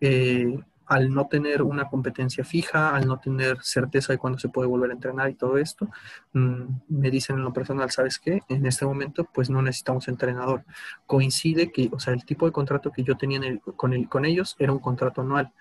[0.00, 0.56] Eh,
[0.90, 4.90] al no tener una competencia fija, al no tener certeza de cuándo se puede volver
[4.90, 5.88] a entrenar y todo esto,
[6.32, 8.42] mm, me dicen en lo personal, ¿sabes qué?
[8.48, 10.64] En este momento, pues no necesitamos entrenador.
[11.06, 13.40] Coincide que, o sea, el tipo de contrato que yo tenía
[13.76, 15.52] con, el, con ellos era un contrato anual.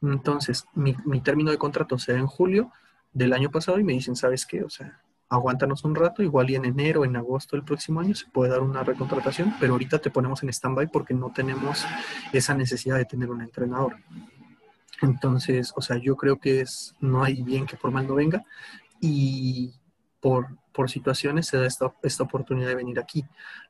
[0.00, 2.72] Entonces, mi, mi término de contrato se da en julio
[3.12, 4.64] del año pasado y me dicen, ¿sabes qué?
[4.64, 8.30] O sea, aguántanos un rato, igual y en enero, en agosto del próximo año se
[8.30, 11.84] puede dar una recontratación, pero ahorita te ponemos en stand-by porque no tenemos
[12.32, 13.96] esa necesidad de tener un entrenador.
[15.02, 18.44] Entonces, o sea, yo creo que es, no hay bien que por mal no venga
[19.00, 19.72] y
[20.20, 23.24] por, por situaciones se da esta, esta oportunidad de venir aquí.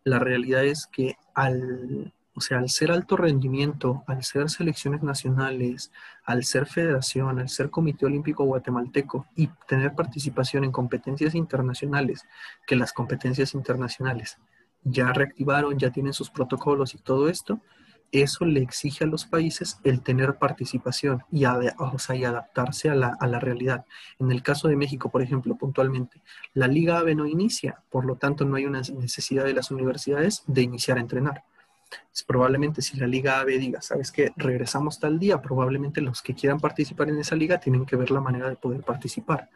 [0.05, 5.93] La realidad es que al, o sea, al ser alto rendimiento, al ser selecciones nacionales,
[6.25, 12.27] al ser federación, al ser Comité Olímpico Guatemalteco y tener participación en competencias internacionales,
[12.67, 14.39] que las competencias internacionales
[14.83, 17.61] ya reactivaron, ya tienen sus protocolos y todo esto,
[18.13, 23.85] eso le exige a los países el tener participación y, adaptarse a la, realidad.
[24.19, 26.21] En el caso de México, por ejemplo, puntualmente,
[26.55, 30.43] la Liga AVE no inicia, por lo tanto no hay una necesidad de las universidades
[30.47, 31.45] de iniciar a entrenar.
[32.13, 34.33] Es probablemente si la Liga AVE diga, ¿sabes qué?
[34.37, 38.21] Regresamos tal día, probablemente los que quieran participar en esa liga tienen que ver la
[38.21, 39.49] manera de poder participar.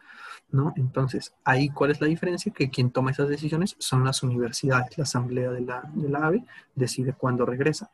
[0.51, 0.73] ¿No?
[0.77, 2.53] Entonces, ahí cuál es la diferencia?
[2.53, 4.95] Que quien toma esas decisiones son las universidades.
[4.97, 6.43] La asamblea de la, de la AVE
[6.75, 7.89] decide cuándo regresa.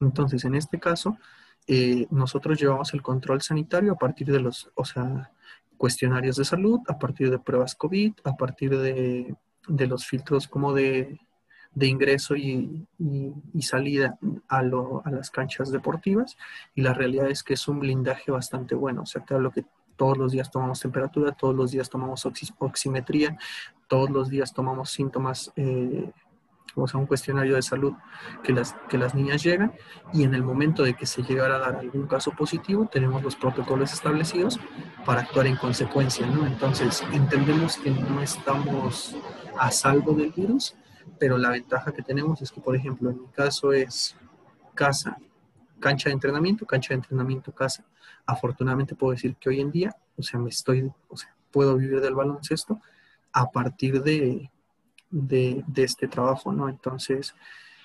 [0.00, 1.18] Entonces, en este caso,
[1.66, 5.30] eh, nosotros llevamos el control sanitario a partir de los, o sea,
[5.76, 9.34] cuestionarios de salud, a partir de pruebas COVID, a partir de,
[9.66, 11.18] los filtros como de,
[11.80, 12.86] ingreso y,
[13.60, 16.36] salida a, a, las canchas deportivas.
[16.74, 19.02] Y la realidad es que es un blindaje bastante bueno.
[19.02, 19.64] O sea, te que
[19.96, 22.26] todos los días tomamos temperatura, todos los días tomamos
[22.58, 23.36] oximetría,
[23.86, 26.10] todos los días tomamos síntomas eh,
[26.74, 27.94] o sea, un cuestionario de salud
[28.42, 29.72] que las, que las niñas llegan
[30.12, 33.36] y en el momento de que se llegara a dar algún caso positivo, tenemos los
[33.36, 34.58] protocolos establecidos
[35.04, 36.46] para actuar en consecuencia, ¿no?
[36.46, 39.16] Entonces, entendemos que no estamos
[39.58, 40.74] a salvo del virus,
[41.18, 44.16] pero la ventaja que tenemos es que, por ejemplo, en mi caso es
[44.74, 45.18] casa,
[45.78, 47.84] cancha de entrenamiento, cancha de entrenamiento, casa.
[48.26, 52.00] Afortunadamente puedo decir que hoy en día, o sea, me estoy, o sea, puedo vivir
[52.00, 52.80] del baloncesto
[53.32, 54.50] a partir de
[55.10, 56.68] de, este trabajo, ¿no?
[56.68, 57.34] Entonces,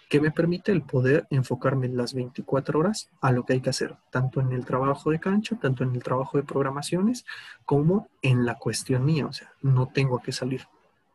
[0.10, 3.70] ¿qué me permite el poder enfocarme en las 24 horas a lo que hay que
[3.70, 7.26] hacer, tanto en el trabajo de cancha, tanto en el trabajo de programaciones,
[7.66, 10.68] como en la cuestión mía, o sea, no tengo que salir,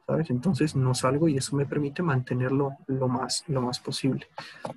[0.07, 0.31] ¿sabes?
[0.31, 4.27] Entonces no salgo y eso me permite mantenerlo lo más, lo más posible.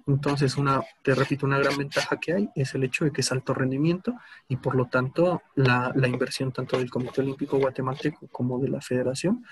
[0.06, 3.32] Entonces, una, te repito, una gran ventaja que hay es el hecho de que es
[3.32, 4.14] alto rendimiento
[4.48, 8.82] y por lo tanto la, la inversión tanto del Comité Olímpico Guatemalteco como de la
[8.82, 9.44] Federación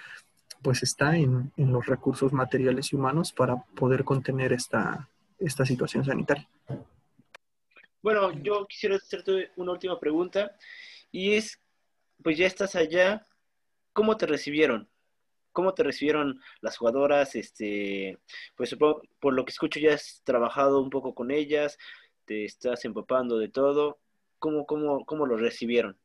[0.61, 6.47] pues está en, los recursos materiales y humanos para poder contener esta, esta situación sanitaria.
[8.01, 10.55] Bueno, yo quisiera hacerte una última pregunta
[11.11, 11.59] y es,
[12.23, 13.25] pues ya estás allá,
[13.93, 14.89] ¿cómo te recibieron?
[15.51, 17.35] ¿Cómo te recibieron las jugadoras?
[17.35, 18.17] Este,
[18.55, 21.77] pues por lo que escucho ya has trabajado un poco con ellas,
[22.25, 23.99] te estás empapando de todo.
[24.39, 25.97] ¿Cómo, cómo, cómo lo recibieron?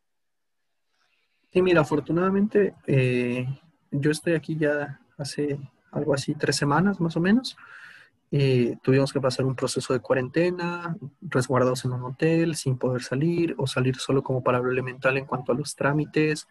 [1.52, 3.46] Sí, mira, afortunadamente eh,
[3.90, 5.58] yo estoy aquí ya hace
[5.92, 7.56] algo así, tres semanas más o menos.
[8.32, 13.54] Eh, tuvimos que pasar un proceso de cuarentena, resguardados en un hotel, sin poder salir
[13.56, 16.48] o salir solo como para lo elemental en cuanto a los trámites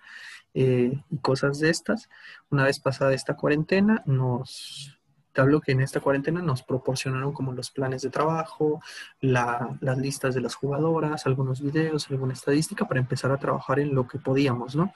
[0.54, 2.10] eh, y cosas de estas.
[2.50, 4.98] Una vez pasada esta cuarentena, nos,
[5.34, 8.82] te hablo que en esta cuarentena nos proporcionaron como los planes de trabajo,
[9.20, 14.08] las listas de las jugadoras, algunos videos, alguna estadística para empezar a trabajar en lo
[14.08, 14.94] que podíamos, ¿no?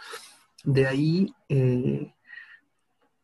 [0.64, 1.34] De ahí...
[1.50, 2.14] Eh,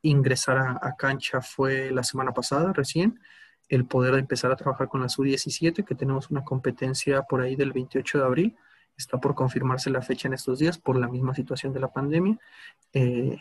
[0.07, 3.19] ingresar a, cancha fue la semana pasada recién,
[3.67, 7.73] el poder empezar a trabajar con la U17, que tenemos una competencia por ahí del
[7.73, 8.55] 28 de abril.
[8.95, 12.37] Está por confirmarse la fecha en estos días por la misma situación de la pandemia,
[12.93, 13.37] eh,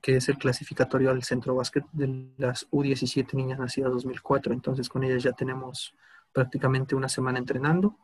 [0.00, 4.52] que es el clasificatorio al centro básquet de las U17 niñas nacidas 2004.
[4.52, 5.94] Entonces con ellas ya tenemos
[6.32, 7.98] prácticamente una semana entrenando.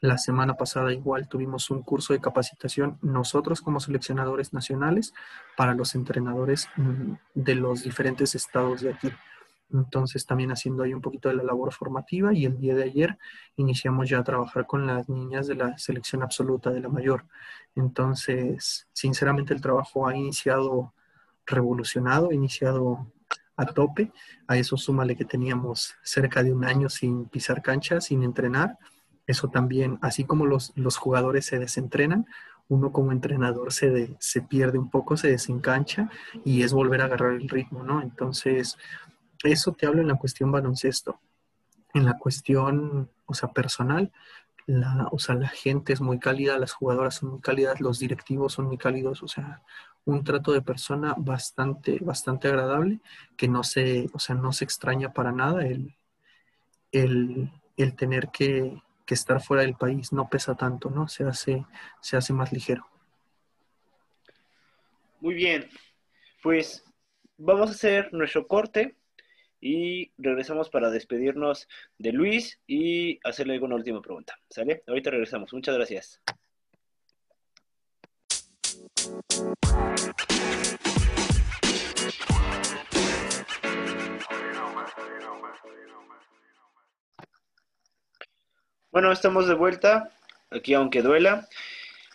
[0.00, 5.12] La semana pasada igual tuvimos un curso de capacitación nosotros como seleccionadores nacionales
[5.56, 9.10] para los entrenadores mm, de los diferentes estados de aquí.
[9.72, 13.18] Entonces también haciendo ahí un poquito de la labor formativa y el día de ayer
[13.56, 17.26] iniciamos ya a trabajar con las niñas de la selección absoluta de la mayor.
[17.74, 20.94] Entonces, sinceramente el trabajo ha iniciado
[21.44, 23.12] revolucionado, iniciado
[23.56, 24.12] a tope.
[24.46, 28.78] A eso súmale que teníamos cerca de un año sin pisar cancha, sin entrenar
[29.28, 32.26] eso también, así como los, jugadores se desentrenan,
[32.68, 36.10] uno como entrenador se, se pierde un poco, se desencancha
[36.44, 38.00] y es volver a agarrar el ritmo, ¿no?
[38.02, 38.78] Entonces,
[39.44, 41.20] eso te hablo en la cuestión baloncesto.
[41.92, 44.12] En la cuestión, o sea, personal,
[44.66, 48.54] la, o sea, la gente es muy cálida, las jugadoras son muy cálidas, los directivos
[48.54, 49.62] son muy cálidos, o sea,
[50.06, 53.00] un trato de persona bastante, bastante agradable,
[53.36, 55.94] que no se, o sea, no se extraña para nada el,
[56.92, 61.08] el, el tener que, que, estar fuera del país, no pesa tanto, ¿no?
[61.08, 61.64] Se hace,
[62.00, 62.86] se hace más ligero.
[65.20, 65.68] Muy bien,
[66.42, 66.84] pues
[67.38, 68.96] vamos a hacer nuestro corte
[69.60, 71.68] y regresamos para despedirnos
[71.98, 74.38] de Luis y hacerle alguna última pregunta.
[74.48, 74.82] ¿Sale?
[74.86, 75.52] Ahorita regresamos.
[75.52, 76.20] Muchas gracias.
[88.90, 90.10] Bueno, estamos de vuelta,
[90.50, 91.46] aquí aunque duela.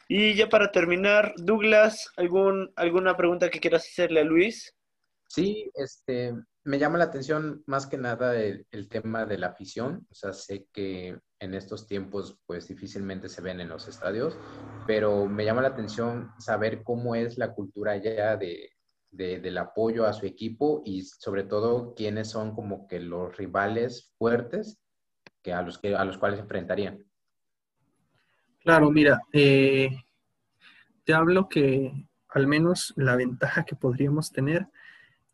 [0.07, 4.75] Y ya para terminar, Douglas, ¿algún, ¿alguna pregunta que quieras hacerle a Luis?
[5.27, 6.33] Sí, este,
[6.63, 10.07] me llama la atención más que nada el, tema de la afición.
[10.09, 14.37] O sea, sé que en estos tiempos pues difícilmente se ven en los estadios,
[14.87, 18.71] pero me llama la atención saber cómo es la cultura ya de,
[19.11, 24.82] del apoyo a su equipo y sobre todo quiénes son como que los rivales fuertes
[25.43, 27.03] que a los, que, a los cuales enfrentarían.
[28.63, 29.89] Claro, mira, eh,
[31.03, 34.67] te hablo que al menos la ventaja que podríamos tener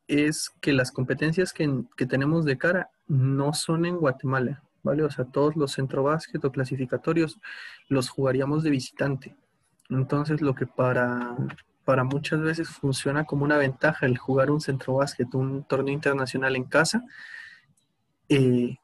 [0.08, 5.04] es que las competencias que, que, tenemos de cara no son en Guatemala, ¿vale?
[5.04, 7.40] O sea, todos los centrobásquet o clasificatorios
[7.88, 9.36] los jugaríamos de visitante.
[9.90, 11.38] Entonces, lo que para,
[11.86, 16.64] para muchas veces funciona como una ventaja el jugar un centrobásquet, un torneo internacional en
[16.64, 17.04] casa,
[18.30, 18.78] eh,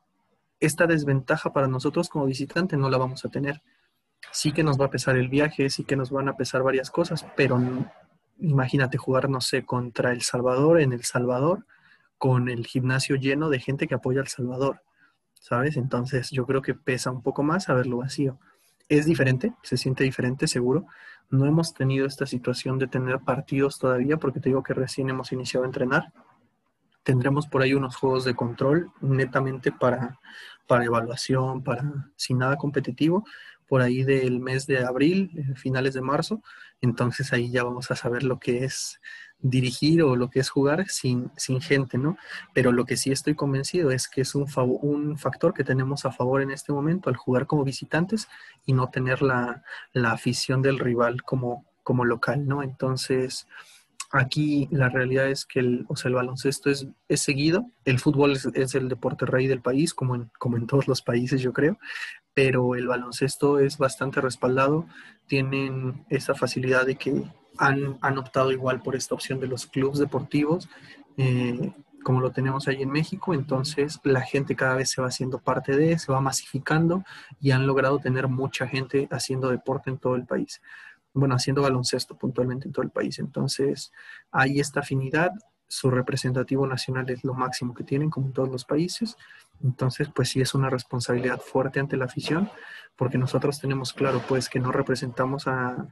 [0.65, 3.61] esta desventaja para nosotros como visitante no la vamos a tener.
[4.31, 6.89] Sí que nos va a pesar el viaje, sí que nos van a pesar varias
[6.89, 7.59] cosas, pero
[8.39, 11.65] imagínate jugar, no sé, contra El Salvador en El Salvador,
[12.17, 14.81] con el gimnasio lleno de gente que apoya al Salvador,
[15.33, 15.77] ¿sabes?
[15.77, 18.39] Entonces yo creo que pesa un poco más verlo vacío.
[18.87, 20.85] Es diferente, se siente diferente, seguro.
[21.29, 25.31] No hemos tenido esta situación de tener partidos todavía, porque te digo que recién hemos
[25.31, 26.13] iniciado a entrenar.
[27.05, 30.19] Tendremos por ahí unos juegos de control netamente para,
[30.67, 31.83] para evaluación, para
[32.15, 33.23] sin nada competitivo,
[33.67, 36.41] por ahí del mes de abril, eh, finales de marzo.
[36.81, 38.99] Entonces ahí ya vamos a saber lo que es
[39.39, 42.17] dirigir o lo que es jugar sin, sin gente, ¿no?
[42.53, 44.47] Pero lo que sí estoy convencido es que es un,
[44.81, 48.27] un factor que tenemos a favor en este momento al jugar como visitantes
[48.65, 49.63] y no tener la,
[49.93, 52.63] la afición del rival como, como local, ¿no?
[52.63, 53.47] Entonces,
[54.15, 58.75] aquí la realidad es que el, o sea, el baloncesto es, seguido, el fútbol es,
[58.75, 61.77] el deporte rey del país, como en, todos los países, yo creo,
[62.33, 64.87] pero el baloncesto es bastante respaldado,
[65.27, 67.23] tienen esa facilidad de que
[67.57, 70.69] han, han optado igual por esta opción de los clubes deportivos,
[71.17, 71.73] eh,
[72.03, 75.75] como lo tenemos ahí en México, entonces la gente cada vez se va haciendo parte
[75.75, 77.03] de, se va masificando
[77.41, 80.61] y han logrado tener mucha gente haciendo deporte en todo el país.
[81.15, 83.19] Bueno, haciendo baloncesto puntualmente en todo el país.
[83.19, 83.91] Entonces,
[84.31, 85.31] hay esta afinidad,
[85.67, 89.17] su representativo nacional es lo máximo que tienen, como en todos los países.
[89.63, 92.49] Entonces, pues sí es una responsabilidad fuerte ante la afición,
[92.95, 95.87] porque nosotros tenemos claro, pues, que no representamos a,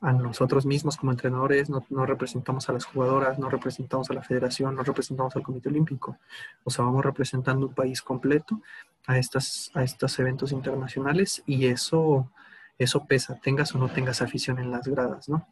[0.00, 4.22] a nosotros mismos como entrenadores, no, no, representamos a las jugadoras, no representamos a la
[4.22, 6.18] federación, no representamos al Comité Olímpico.
[6.64, 8.62] O sea, vamos representando un país completo
[9.06, 12.30] a, estas, a estos eventos internacionales y eso,
[12.78, 15.46] eso pesa, tengas o no tengas afición en las gradas, ¿no?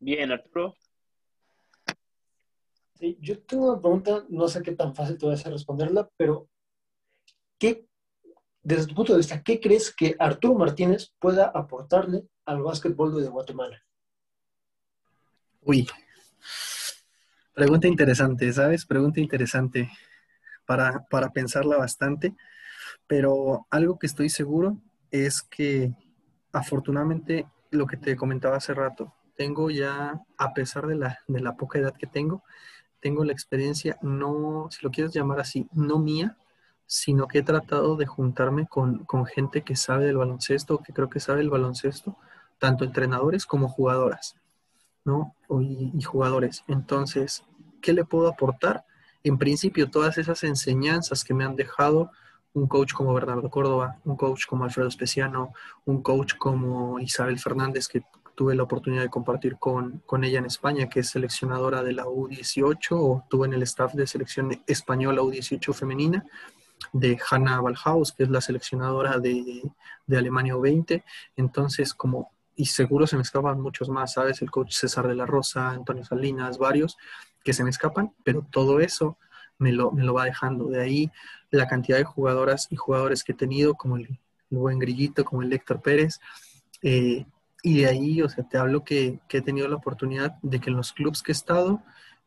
[0.00, 0.74] Bien, Arturo.
[2.94, 6.08] Sí, yo tengo una pregunta, no sé qué tan fácil te va a hacer responderla,
[6.16, 6.48] pero
[7.58, 7.86] ¿qué
[8.62, 13.28] desde tu punto de vista, ¿qué crees que Arturo Martínez pueda aportarle al básquetbol de
[13.28, 13.82] Guatemala?
[15.62, 15.88] Uy,
[17.54, 18.86] pregunta interesante, ¿sabes?
[18.86, 19.90] Pregunta interesante
[20.66, 22.34] para, para pensarla bastante,
[23.06, 24.78] pero algo que estoy seguro
[25.10, 25.92] es que
[26.52, 31.56] afortunadamente lo que te comentaba hace rato, tengo ya, a pesar de la, de la
[31.56, 32.42] poca edad que tengo,
[33.00, 36.36] tengo la experiencia, no, si lo quieres llamar así, no mía,
[36.86, 41.20] sino que he tratado de juntarme con, gente que sabe del baloncesto, que creo que
[41.20, 42.16] sabe el baloncesto,
[42.58, 44.36] tanto entrenadores como jugadoras,
[45.04, 45.34] ¿no?
[45.48, 46.64] Y, jugadores.
[46.68, 47.44] Entonces,
[47.80, 48.84] ¿qué le puedo aportar?
[49.24, 52.10] En principio, todas esas enseñanzas que me han dejado
[52.54, 55.52] un coach como Bernardo Córdoba, un coach como Alfredo Especiano,
[55.84, 58.02] un coach como Isabel Fernández, que
[58.34, 62.04] tuve la oportunidad de compartir con, con, ella en España, que es seleccionadora de la
[62.04, 66.24] U18 o tuve en el staff de selección española U18 femenina
[66.92, 69.62] de Hanna Balhaus, que es la seleccionadora de,
[70.06, 71.04] de Alemania 20
[71.36, 74.42] Entonces, como y seguro se me escapan muchos más, ¿sabes?
[74.42, 76.98] El coach César de la Rosa, Antonio Salinas, varios
[77.44, 79.18] que se me escapan, pero todo eso
[79.58, 80.66] me lo, me lo va dejando.
[80.66, 81.10] De ahí
[81.50, 84.18] la cantidad de jugadoras y jugadores que he tenido, como el,
[84.50, 86.20] buen Grillito, como el Héctor Pérez,
[86.82, 87.24] eh,
[87.62, 90.76] y de ahí, o sea, te hablo que, he tenido la oportunidad de que en
[90.76, 91.82] los clubes que he estado,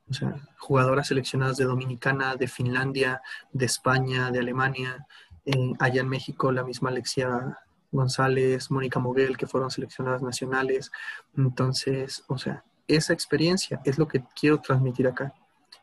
[0.09, 5.05] o sea, jugadoras seleccionadas de Dominicana, de Finlandia, de España, de Alemania,
[5.45, 7.59] eh, allá en México la misma Alexia
[7.91, 10.91] González, Mónica Moguel, que fueron seleccionadas nacionales.
[11.35, 15.33] Entonces, o sea, esa experiencia es lo que quiero transmitir acá.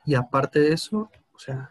[0.04, 1.70] Y aparte de eso, o sea,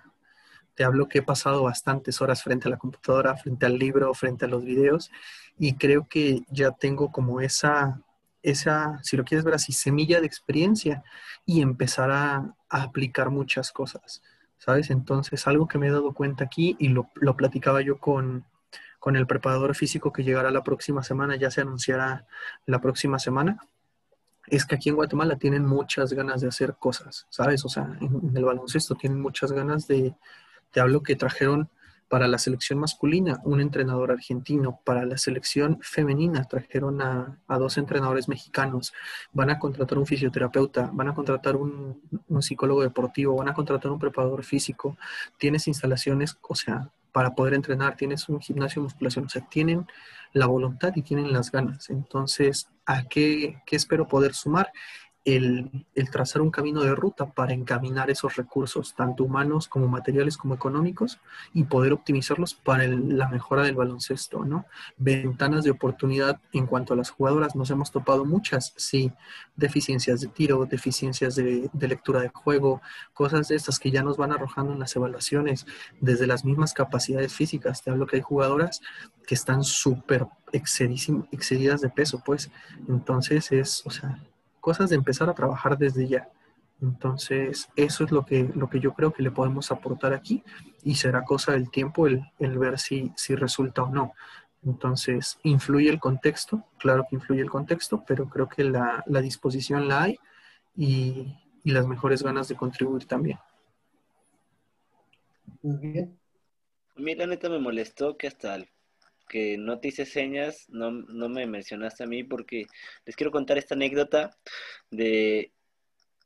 [0.75, 4.45] te hablo que he pasado bastantes horas frente a la computadora, frente al libro, frente
[4.45, 5.11] a los videos,
[5.57, 8.01] y creo que ya tengo como esa,
[8.41, 11.03] esa si lo quieres ver así, semilla de experiencia
[11.45, 14.21] y empezar a, aplicar muchas cosas,
[14.57, 14.91] ¿sabes?
[14.91, 18.45] Entonces, algo que me he dado cuenta aquí, y lo, lo platicaba yo con,
[18.97, 22.25] con el preparador físico que llegará la próxima semana, ya se anunciará
[22.65, 23.59] la próxima semana,
[24.47, 27.63] es que aquí en Guatemala tienen muchas ganas de hacer cosas, ¿sabes?
[27.65, 30.15] O sea, en, el baloncesto tienen muchas ganas de,
[30.71, 31.69] te hablo que trajeron
[32.07, 38.27] para la selección masculina un entrenador argentino, para la selección femenina trajeron a, dos entrenadores
[38.27, 38.93] mexicanos,
[39.31, 43.91] van a contratar un fisioterapeuta, van a contratar un, un psicólogo deportivo, van a contratar
[43.91, 44.97] un preparador físico,
[45.37, 49.87] tienes instalaciones, o sea, para poder entrenar, tienes un gimnasio de musculación, o sea, tienen
[50.33, 51.89] la voluntad y tienen las ganas.
[51.89, 54.71] Entonces, ¿a qué, qué espero poder sumar?
[55.23, 60.55] El, trazar un camino de ruta para encaminar esos recursos, tanto humanos como materiales como
[60.55, 61.19] económicos,
[61.53, 64.65] y poder optimizarlos para la mejora del baloncesto, ¿no?
[64.97, 69.11] Ventanas de oportunidad en cuanto a las jugadoras, nos hemos topado muchas, sí,
[69.55, 72.81] deficiencias de tiro, deficiencias de, lectura de juego,
[73.13, 75.67] cosas de estas que ya nos van arrojando en las evaluaciones,
[75.99, 78.81] desde las mismas capacidades físicas, te hablo que hay jugadoras
[79.27, 82.49] que están súper excedidas de peso, pues,
[82.87, 84.19] entonces es, o sea,
[84.61, 86.29] cosas de empezar a trabajar desde ya.
[86.81, 90.43] Entonces, eso es lo que, lo que yo creo que le podemos aportar aquí
[90.83, 94.13] y será cosa del tiempo el, ver si, si resulta o no.
[94.63, 96.65] Entonces, ¿influye el contexto?
[96.79, 100.19] Claro que influye el contexto, pero creo que la, disposición la hay
[100.75, 103.37] y, las mejores ganas de contribuir también.
[105.61, 106.19] Muy bien.
[106.95, 108.67] A mí la neta me molestó que hasta el
[109.31, 112.65] que no te hice señas, no, no me mencionaste a mí porque
[113.05, 114.31] les quiero contar esta anécdota
[114.89, 115.53] de,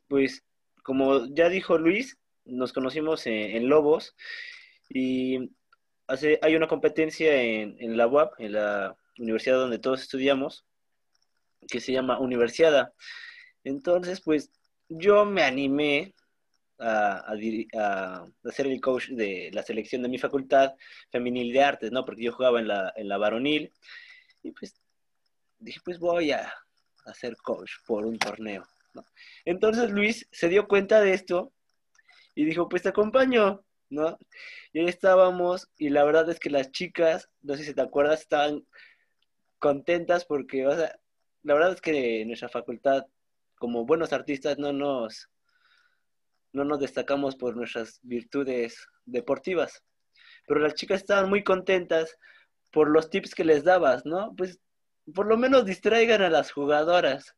[0.08, 0.44] pues,
[0.82, 4.16] como ya dijo Luis, nos conocimos en, Lobos
[4.90, 5.52] y
[6.08, 10.66] hace, hay una competencia en, en, la UAP, en la universidad donde todos estudiamos,
[11.68, 12.92] que se llama Universiada.
[13.64, 14.52] Entonces, pues,
[14.90, 16.16] yo me animé
[16.80, 20.74] a, a, ser el coach de la selección de mi facultad
[21.10, 22.06] femenil de artes, ¿no?
[22.06, 23.72] Porque yo jugaba en la, en la varonil
[24.44, 24.76] y pues
[25.60, 26.54] dije, pues voy a,
[27.06, 29.06] a ser coach por un torneo, ¿no?
[29.46, 31.54] Entonces Luis se dio cuenta de esto
[32.34, 34.18] y dijo, pues te acompaño, ¿no?
[34.74, 38.22] Y ahí estábamos y la verdad es que las chicas, no sé si te acuerdas,
[38.22, 38.66] estaban
[39.60, 41.00] contentas porque, o sea,
[41.44, 43.06] la verdad es que nuestra facultad,
[43.58, 45.30] como buenos artistas, no nos
[46.56, 49.84] no nos destacamos por nuestras virtudes deportivas.
[50.48, 52.18] Pero las chicas estaban muy contentas
[52.72, 54.34] por los tips que les dabas, ¿no?
[54.36, 54.60] Pues
[55.14, 57.36] por lo menos distraigan a las jugadoras.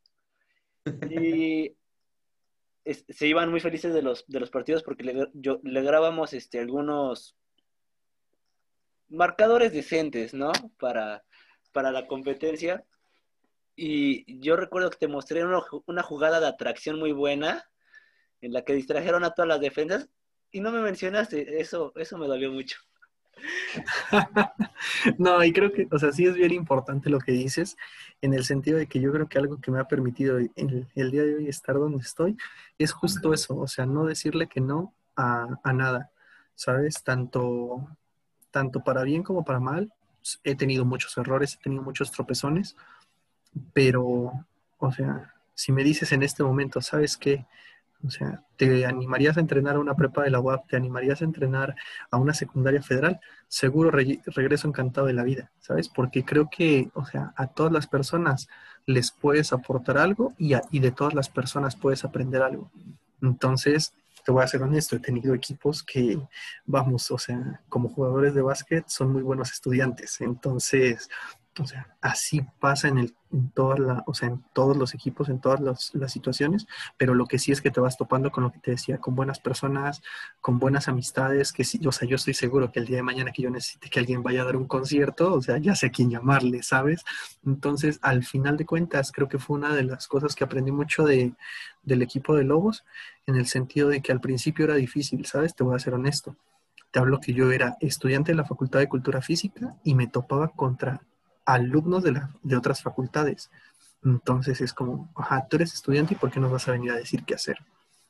[1.11, 1.75] Y
[2.85, 6.59] se iban muy felices de los, de los partidos porque le, yo, le grabamos este,
[6.59, 7.35] algunos
[9.09, 10.53] marcadores decentes, ¿no?
[10.79, 11.25] Para,
[11.73, 12.85] para la competencia.
[13.75, 15.43] Y yo recuerdo que te mostré
[15.85, 17.69] una jugada de atracción muy buena
[18.41, 20.09] en la que distrajeron a todas las defensas
[20.51, 22.79] y no me mencionaste, eso, eso me dolió mucho.
[25.17, 27.77] no, y creo que, o sea, sí es bien importante lo que dices,
[28.21, 31.11] en el sentido de que yo creo que algo que me ha permitido el, el
[31.11, 32.37] día de hoy estar donde estoy
[32.77, 36.11] es justo eso, o sea, no decirle que no a, a nada,
[36.55, 37.03] ¿sabes?
[37.03, 37.87] Tanto,
[38.51, 39.93] tanto para bien como para mal.
[40.43, 42.75] He tenido muchos errores, he tenido muchos tropezones,
[43.73, 44.45] pero,
[44.77, 47.45] o sea, si me dices en este momento, ¿sabes qué?
[48.05, 50.67] O sea, ¿te animarías a entrenar a una prepa de la UAP?
[50.67, 51.75] ¿Te animarías a entrenar
[52.11, 53.19] a una secundaria federal?
[53.47, 55.89] Seguro regreso encantado de la vida, ¿sabes?
[55.89, 58.47] Porque creo que, o sea, a todas las personas
[58.85, 62.71] les puedes aportar algo y, y de todas las personas puedes aprender algo.
[63.21, 63.93] Entonces,
[64.23, 66.19] te voy a ser honesto, he tenido equipos que,
[66.65, 70.19] vamos, o sea, como jugadores de básquet son muy buenos estudiantes.
[70.19, 71.09] Entonces,
[71.59, 75.29] O sea, así pasa en, el, en, toda la, o sea, en todos los equipos,
[75.29, 78.43] en todas las, las, situaciones, pero lo que sí es que te vas topando con
[78.43, 80.01] lo que te decía, con buenas personas,
[80.41, 83.31] con buenas amistades, que sí, o sea, yo estoy seguro que el día de mañana
[83.31, 85.91] que yo necesite que alguien vaya a dar un concierto, o sea, ya sé a
[85.91, 87.03] quién llamarle, ¿sabes?
[87.45, 91.03] Entonces, al final de cuentas, creo que fue una de las cosas que aprendí mucho
[91.03, 91.33] de,
[91.83, 92.85] del equipo de Lobos,
[93.25, 95.55] en el sentido de que al principio era difícil, ¿sabes?
[95.55, 96.35] Te voy a ser honesto.
[96.91, 100.49] Te hablo que yo era estudiante de la Facultad de Cultura Física y me topaba
[100.49, 101.01] contra
[101.47, 103.49] alumnos de, la, de otras facultades.
[104.03, 106.97] Entonces es como, ajá, tú eres estudiante y ¿por qué nos vas a venir a
[106.97, 107.57] decir qué hacer?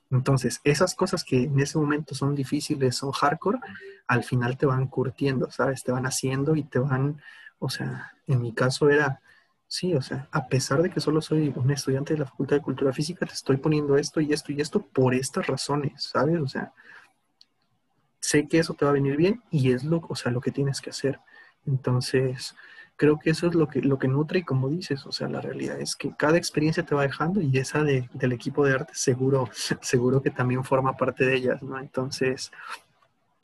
[0.09, 3.59] Entonces, esas cosas que en ese momento son difíciles, son hardcore,
[4.07, 5.83] al final te van curtiendo, ¿sabes?
[5.83, 7.21] Te van haciendo y te van,
[7.59, 9.21] o sea, en mi caso era,
[9.67, 12.61] sí, o sea, a pesar de que solo soy un estudiante de la Facultad de
[12.61, 16.39] Cultura Física, te estoy poniendo esto y esto y esto por estas razones, ¿sabes?
[16.41, 16.73] O sea,
[18.19, 20.51] sé que eso te va a venir bien y es lo, o sea, lo que
[20.51, 21.19] tienes que hacer.
[21.65, 22.55] Entonces,
[22.97, 25.39] creo que eso es lo que, lo que nutre y como dices, o sea, la
[25.39, 28.93] realidad es que cada experiencia te va dejando y esa de, del equipo de arte
[28.95, 29.47] seguro,
[29.81, 31.79] seguro que también forma parte de ellas, ¿no?
[31.79, 32.51] Entonces,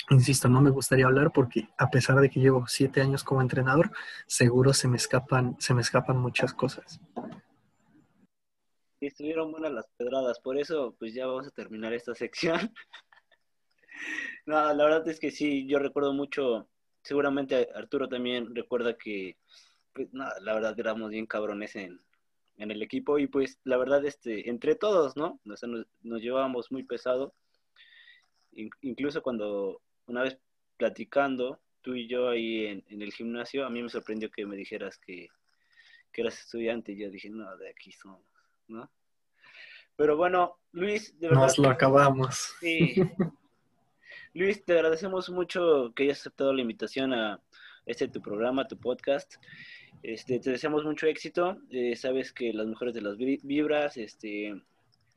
[0.09, 3.91] insisto, no me gustaría hablar porque a pesar de que llevo siete años como entrenador,
[4.25, 6.99] seguro se me escapan, se me escapan muchas cosas.
[8.99, 12.73] Estuvieron buenas las pedradas, por eso pues ya vamos a terminar esta sección.
[14.47, 16.69] no, la verdad es que sí, yo recuerdo mucho
[17.03, 19.37] seguramente Arturo también recuerda que,
[19.93, 22.01] pues nada, la verdad éramos bien cabrones en,
[22.57, 25.39] en el equipo y pues la verdad, este, entre todos, ¿no?
[25.43, 27.33] nos, nos, llevábamos muy pesado.
[28.81, 30.37] incluso cuando una vez
[30.77, 34.55] platicando, tú y yo ahí en, en, el gimnasio, a mí me sorprendió que me
[34.55, 35.29] dijeras que,
[36.11, 38.21] que eras estudiante y yo dije, no, de aquí somos,
[38.67, 38.89] ¿no?
[39.95, 41.43] Pero bueno, Luis, de verdad.
[41.43, 42.55] Nos lo acabamos.
[42.59, 42.95] Sí.
[44.35, 47.39] Luis, te agradecemos mucho que hayas aceptado la invitación a
[47.85, 49.35] este tu programa, tu podcast.
[50.01, 51.59] Este, te deseamos mucho éxito.
[51.69, 54.59] Eh, sabes que las mejores de las vibras, este,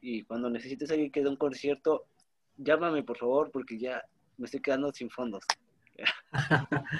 [0.02, 2.04] y cuando necesites alguien que dé un concierto,
[2.58, 4.04] llámame por favor, porque ya
[4.36, 5.44] me estoy quedando sin fondos.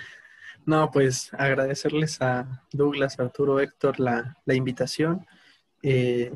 [0.64, 5.26] no, pues agradecerles a Douglas, Arturo, Héctor la, la invitación.
[5.82, 6.34] Eh,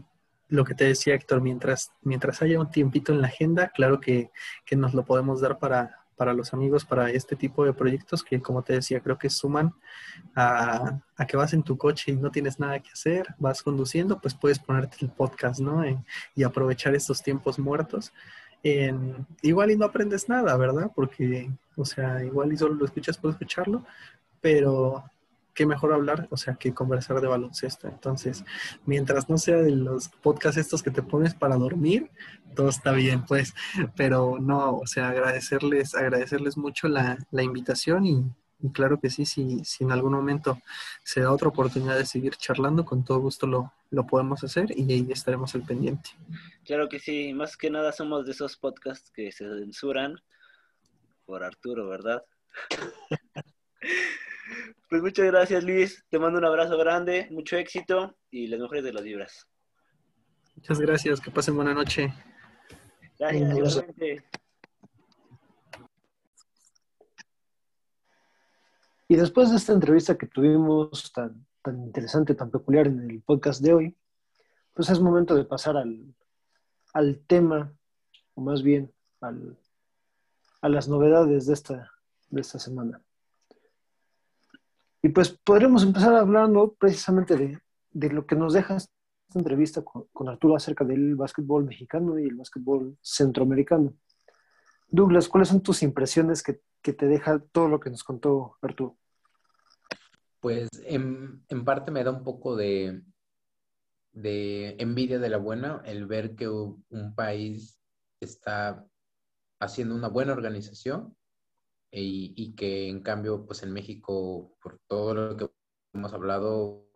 [0.50, 4.30] lo que te decía Héctor, mientras, mientras haya un tiempito en la agenda, claro que,
[4.64, 8.40] que nos lo podemos dar para, para, los amigos, para este tipo de proyectos que,
[8.40, 9.72] como te decía, creo que suman
[10.34, 14.20] a, a, que vas en tu coche y no tienes nada que hacer, vas conduciendo,
[14.20, 15.82] pues puedes ponerte el podcast, ¿no?
[16.34, 18.12] y aprovechar estos tiempos muertos.
[18.62, 20.90] En, igual y no aprendes nada, ¿verdad?
[20.94, 23.84] Porque, o sea, igual y solo lo escuchas por escucharlo,
[24.40, 25.04] pero
[25.54, 27.88] qué mejor hablar, o sea, que conversar de baloncesto.
[27.88, 28.44] Entonces,
[28.86, 32.10] mientras no sea de los podcasts estos que te pones para dormir,
[32.54, 33.54] todo está bien, pues.
[33.96, 38.24] Pero no, o sea, agradecerles, agradecerles mucho la, la invitación y,
[38.60, 40.58] y, claro que sí, si, si en algún momento
[41.02, 44.92] se da otra oportunidad de seguir charlando, con todo gusto lo, lo podemos hacer y
[44.92, 46.10] ahí estaremos al pendiente.
[46.64, 50.16] Claro que sí, más que nada somos de esos podcasts que se censuran
[51.24, 52.24] por Arturo, ¿verdad?
[54.90, 56.04] Pues muchas gracias, Luis.
[56.10, 59.46] Te mando un abrazo grande, mucho éxito y las mejores de las vibras.
[60.56, 62.12] Muchas gracias, que pasen buena noche.
[63.16, 63.84] Gracias,
[69.06, 73.62] Y después de esta entrevista que tuvimos tan, tan interesante, tan peculiar en el podcast
[73.62, 73.96] de hoy,
[74.74, 76.12] pues es momento de pasar al,
[76.94, 77.72] al tema,
[78.34, 79.56] o más bien al,
[80.62, 81.92] a las novedades de esta,
[82.28, 83.00] de esta semana.
[85.02, 87.58] Y pues podremos empezar hablando precisamente de,
[87.90, 88.92] de lo que nos deja esta
[89.34, 93.94] entrevista con, Arturo acerca del básquetbol mexicano y el básquetbol centroamericano.
[94.88, 98.96] Douglas, ¿cuáles son tus impresiones que, que te deja todo lo que nos contó Arturo?
[100.40, 103.02] Pues en, en parte me da un poco de,
[104.12, 107.80] de envidia de la buena el ver que un país
[108.20, 108.84] está
[109.60, 111.14] haciendo una buena organización
[111.92, 115.50] y, que en cambio, pues en México, por todo lo que
[115.92, 116.86] hemos hablado,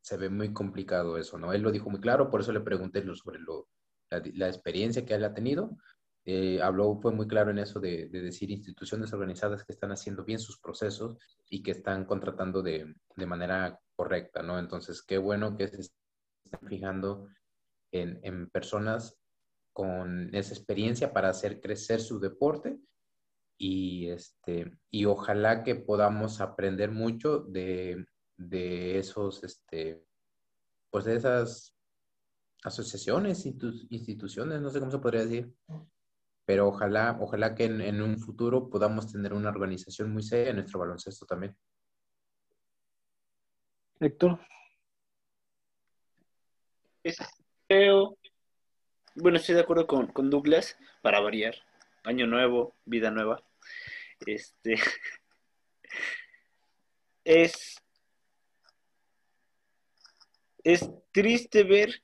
[0.00, 1.52] se ve muy complicado eso, ¿no?
[1.52, 3.68] Él lo dijo muy claro, por eso le pregunté sobre lo,
[4.10, 5.76] la, experiencia que él ha tenido.
[6.24, 10.38] Eh, habló, fue muy claro en eso de, decir instituciones organizadas que están haciendo bien
[10.38, 11.16] sus procesos
[11.48, 14.58] y que están contratando de, de manera correcta, ¿no?
[14.58, 15.82] Entonces, qué bueno que se
[16.44, 17.28] están fijando
[17.92, 19.16] en, en personas
[19.72, 22.78] con esa experiencia para hacer crecer su deporte
[23.64, 28.06] y, este, y ojalá que podamos aprender mucho de,
[28.36, 30.04] de esos, este,
[30.90, 31.72] pues de esas
[32.64, 35.54] asociaciones, instituciones, no sé cómo se podría decir,
[36.44, 40.56] pero ojalá, ojalá que en, en, un futuro podamos tener una organización muy seria en
[40.56, 41.56] nuestro baloncesto también.
[44.00, 44.40] Héctor.
[47.04, 47.16] Es
[47.68, 48.18] feo.
[49.14, 51.54] Bueno, estoy de acuerdo con, con Douglas, para variar.
[52.02, 53.40] Año nuevo, vida nueva.
[54.26, 54.74] Este.
[57.24, 57.76] es.
[60.64, 62.02] Es triste ver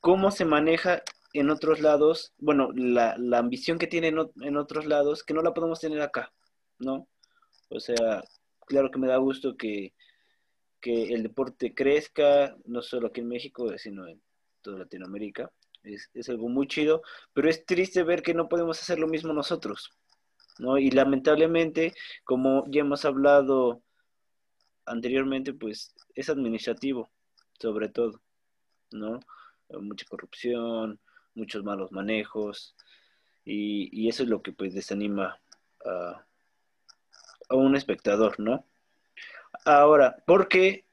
[0.00, 1.02] cómo se maneja
[1.32, 5.42] en otros lados, bueno, la, la ambición que tiene en, en otros lados, que no
[5.42, 6.32] la podemos tener acá,
[6.78, 7.08] ¿no?
[7.70, 8.22] O sea,
[8.66, 9.94] claro que me da gusto que,
[10.80, 14.22] que el deporte crezca, no solo aquí en México, sino en
[14.60, 15.50] toda Latinoamérica.
[15.84, 19.32] Es, es algo muy chido, pero es triste ver que no podemos hacer lo mismo
[19.32, 19.92] nosotros,
[20.58, 20.78] ¿no?
[20.78, 23.82] Y lamentablemente, como ya hemos hablado
[24.86, 27.10] anteriormente, pues es administrativo,
[27.60, 28.20] sobre todo,
[28.90, 29.20] ¿no?
[29.80, 31.00] Mucha corrupción,
[31.34, 32.74] muchos malos manejos,
[33.44, 35.38] y, y eso es lo que pues desanima
[35.84, 36.24] a,
[37.48, 38.64] a un espectador, ¿no?
[39.64, 40.86] Ahora, ¿por qué?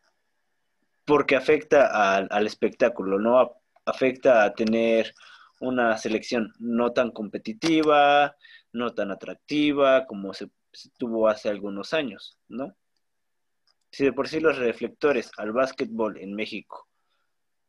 [1.06, 3.61] Porque afecta al, al espectáculo, ¿no?
[3.86, 5.14] Afecta a tener
[5.60, 8.36] una selección no tan competitiva,
[8.74, 12.76] no tan atractiva como se, se tuvo hace algunos años, ¿no?
[13.92, 16.88] Si de por sí los reflectores al básquetbol en México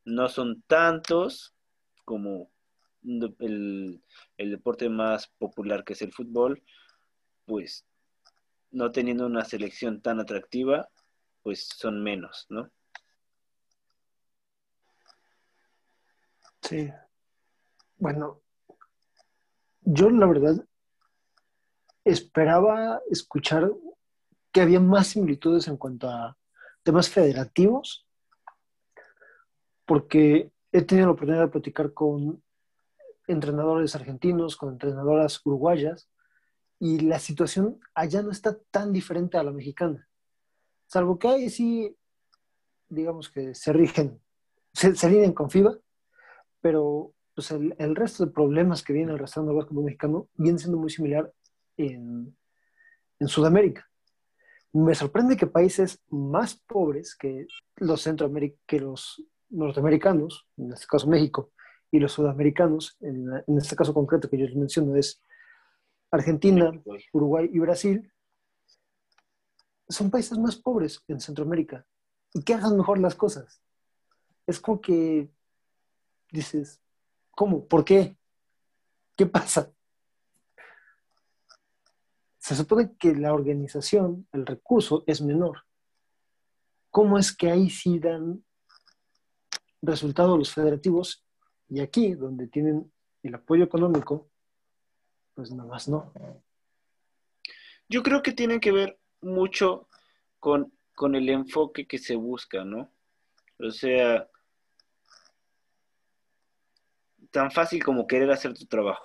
[0.05, 1.55] no son tantos
[2.05, 2.51] como
[3.41, 4.03] el,
[4.37, 6.63] el deporte más popular que es el fútbol,
[7.45, 7.85] pues
[8.71, 10.89] no teniendo una selección tan atractiva,
[11.43, 12.71] pues son menos, ¿no?
[16.63, 16.91] Sí.
[17.97, 18.41] Bueno,
[19.81, 20.65] yo la verdad
[22.05, 23.73] esperaba escuchar
[24.53, 26.37] que había más similitudes en cuanto a
[26.83, 28.07] temas federativos,
[29.87, 32.43] porque he tenido la oportunidad de platicar con
[33.27, 36.09] entrenadores argentinos, con entrenadoras uruguayas,
[36.79, 40.09] y la situación allá no está tan diferente a la mexicana.
[40.87, 41.97] Salvo que ahí sí,
[42.89, 44.21] digamos que se rigen,
[44.73, 45.79] se, se rigen con FIBA,
[46.63, 50.79] pero pues el, el, resto de problemas que viene arrastrando el básquetbol mexicano viene siendo
[50.79, 51.31] muy similar
[51.77, 52.35] en,
[53.19, 53.89] en Sudamérica.
[54.73, 57.47] Me sorprende que países más pobres que
[57.77, 61.51] los, Centroamérica, que los norteamericanos, en este caso México,
[61.91, 65.21] y los sudamericanos, en, en este caso concreto que yo les menciono es
[66.11, 66.73] Argentina,
[67.13, 68.11] Uruguay y Brasil,
[69.89, 71.85] son países más pobres en Centroamérica
[72.33, 73.63] y que hagan mejor las cosas.
[74.47, 75.31] Es como que
[76.33, 76.81] dices,
[77.31, 77.67] ¿cómo?
[77.69, 78.17] ¿Por qué?
[79.17, 79.73] ¿Qué pasa?
[82.39, 85.65] Se supone que la organización, el recurso es menor.
[86.91, 88.45] ¿Cómo es que ahí sí dan
[89.81, 91.25] resultados los federativos
[91.69, 94.29] y aquí, donde tienen el apoyo económico,
[95.35, 96.13] pues nada más no?
[97.89, 99.89] Yo creo que tiene que ver mucho
[100.41, 102.91] con, con el enfoque que se busca, ¿no?
[103.59, 104.29] O sea,
[107.33, 109.05] tan fácil como querer hacer tu trabajo,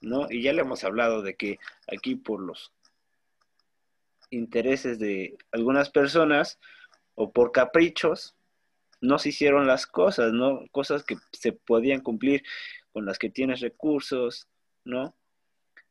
[0.00, 0.26] ¿no?
[0.30, 2.72] Y ya le hemos hablado de que aquí por los
[4.30, 6.58] intereses de algunas personas
[7.14, 8.34] o por caprichos
[9.00, 10.66] no se hicieron las cosas, ¿no?
[10.72, 12.42] Cosas que se podían cumplir
[12.92, 14.48] con las que tienes recursos,
[14.84, 15.14] ¿no?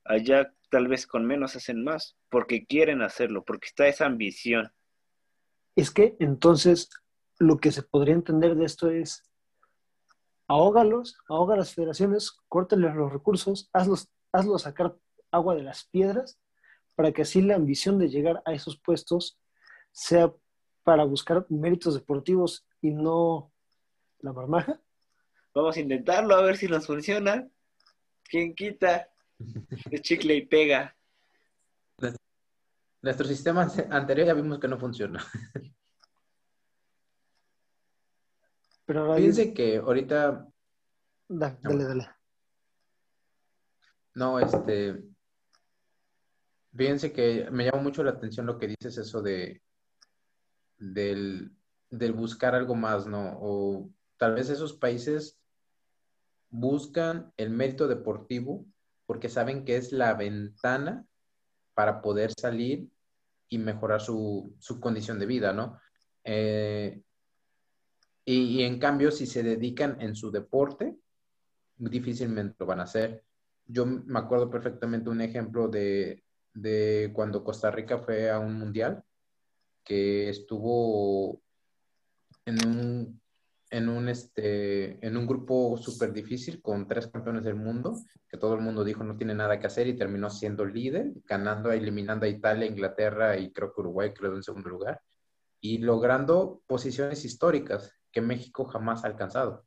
[0.04, 4.74] Allá tal vez con menos hacen más, porque quieren hacerlo, porque está esa ambición.
[5.76, 6.90] Es que entonces
[7.40, 9.24] lo que se podría entender de esto es
[10.48, 14.98] ahógalos, ahoga a las federaciones, córtales los recursos, hazlos, hazlos sacar
[15.32, 16.40] agua de las piedras
[16.96, 19.40] para que así la ambición de llegar a esos puestos
[19.92, 20.34] sea
[20.84, 23.52] para buscar méritos deportivos y no
[24.20, 24.80] la marmaja.
[25.54, 27.48] Vamos a intentarlo a ver si nos funciona.
[28.24, 29.10] ¿Quién quita?
[29.92, 30.96] El chicle y pega.
[33.02, 35.24] Nuestro sistema anterior ya vimos que no funciona.
[38.88, 40.48] Pero ahora Fíjense que ahorita.
[41.28, 42.10] Dale, dale, dale.
[44.16, 45.04] No, este.
[46.74, 49.62] Fíjense que me llama mucho la atención lo que dices, eso de.
[50.78, 51.52] Del,
[51.90, 53.38] del buscar algo más, ¿no?
[53.42, 55.38] O tal vez esos países
[56.50, 58.66] buscan el mérito deportivo
[59.06, 61.06] porque saben que es la ventana
[61.74, 62.88] para poder salir
[63.50, 65.78] y mejorar su, su condición de vida, ¿no?
[66.24, 67.02] Eh,
[68.28, 70.98] y, y, en cambio, si se dedican en su deporte,
[71.78, 73.24] difícilmente lo van a hacer.
[73.66, 79.02] Yo me acuerdo perfectamente un ejemplo de, de cuando Costa Rica fue a un mundial,
[79.82, 81.42] que estuvo
[82.44, 83.22] en un,
[83.70, 87.98] en un, este, en un grupo súper difícil con tres campeones del mundo,
[88.28, 91.72] que todo el mundo dijo no tiene nada que hacer y terminó siendo líder, ganando,
[91.72, 95.02] eliminando a Italia, Inglaterra y creo que Uruguay quedó en segundo lugar,
[95.62, 99.66] y logrando posiciones históricas que México jamás ha alcanzado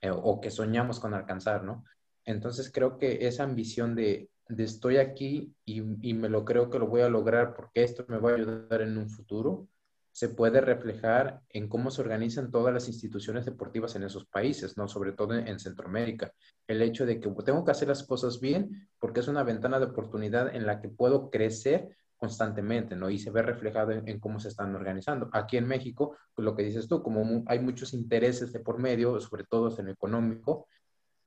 [0.00, 1.84] eh, o que soñamos con alcanzar, ¿no?
[2.24, 6.78] Entonces creo que esa ambición de, de estoy aquí y, y me lo creo que
[6.78, 9.68] lo voy a lograr porque esto me va a ayudar en un futuro,
[10.16, 14.88] se puede reflejar en cómo se organizan todas las instituciones deportivas en esos países, ¿no?
[14.88, 16.32] Sobre todo en, Centroamérica.
[16.66, 19.84] El hecho de que tengo que hacer las cosas bien porque es una ventana de
[19.84, 23.10] oportunidad en la que puedo crecer constantemente, ¿no?
[23.10, 25.28] Y se ve reflejado en, cómo se están organizando.
[25.32, 29.20] Aquí en México, pues lo que dices tú, como hay muchos intereses de por medio,
[29.20, 30.66] sobre todo en lo económico,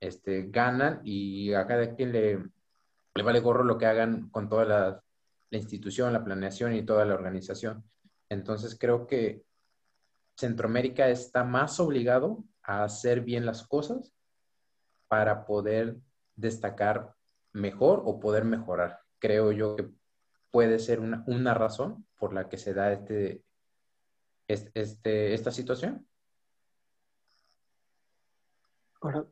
[0.00, 2.38] este, ganan y a cada quien le,
[3.14, 5.02] le vale gorro lo que hagan con toda la,
[5.50, 7.84] la institución, la planeación y toda la organización.
[8.28, 9.44] Entonces creo que
[10.36, 14.12] Centroamérica está más obligado a hacer bien las cosas
[15.08, 15.96] para poder
[16.36, 17.14] destacar
[17.52, 19.00] mejor o poder mejorar.
[19.18, 19.90] Creo yo que
[20.50, 23.44] puede ser una, razón por la que se da este,
[24.46, 26.06] este, esta situación.
[29.00, 29.26] Ahora,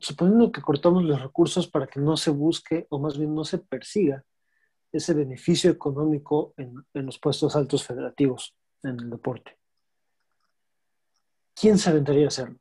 [0.00, 3.58] suponiendo que cortamos los recursos para que no se busque o más bien no se
[3.58, 4.24] persiga
[4.90, 9.58] ese beneficio económico en, los puestos altos federativos en el deporte.
[11.54, 12.58] ¿Quién se aventaría a hacerlo?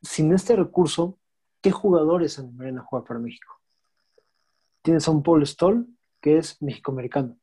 [0.00, 1.18] Sin este recurso,
[1.60, 3.61] ¿qué jugadores animarían a jugar para México?
[4.82, 5.86] Tienes a un Paul Stoll,
[6.20, 7.38] que es mexicoamericano.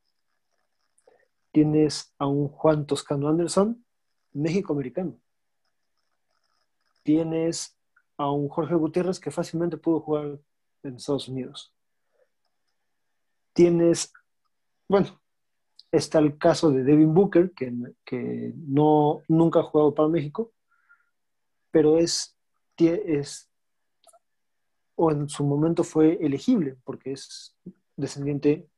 [1.52, 3.84] Tienes a un Juan Toscano Anderson,
[4.32, 5.18] mexicoamericano.
[7.02, 7.76] Tienes
[8.16, 10.38] a un Jorge Gutiérrez que fácilmente pudo jugar
[10.82, 11.74] en Estados Unidos.
[13.52, 14.12] Tienes,
[14.88, 15.20] bueno,
[15.90, 17.72] está el caso de Devin Booker, que,
[18.04, 20.52] que no, nunca ha jugado para México,
[21.70, 22.36] pero es,
[22.76, 23.49] es,
[25.02, 27.56] o en su momento fue elegible, porque es
[27.96, 28.68] descendiente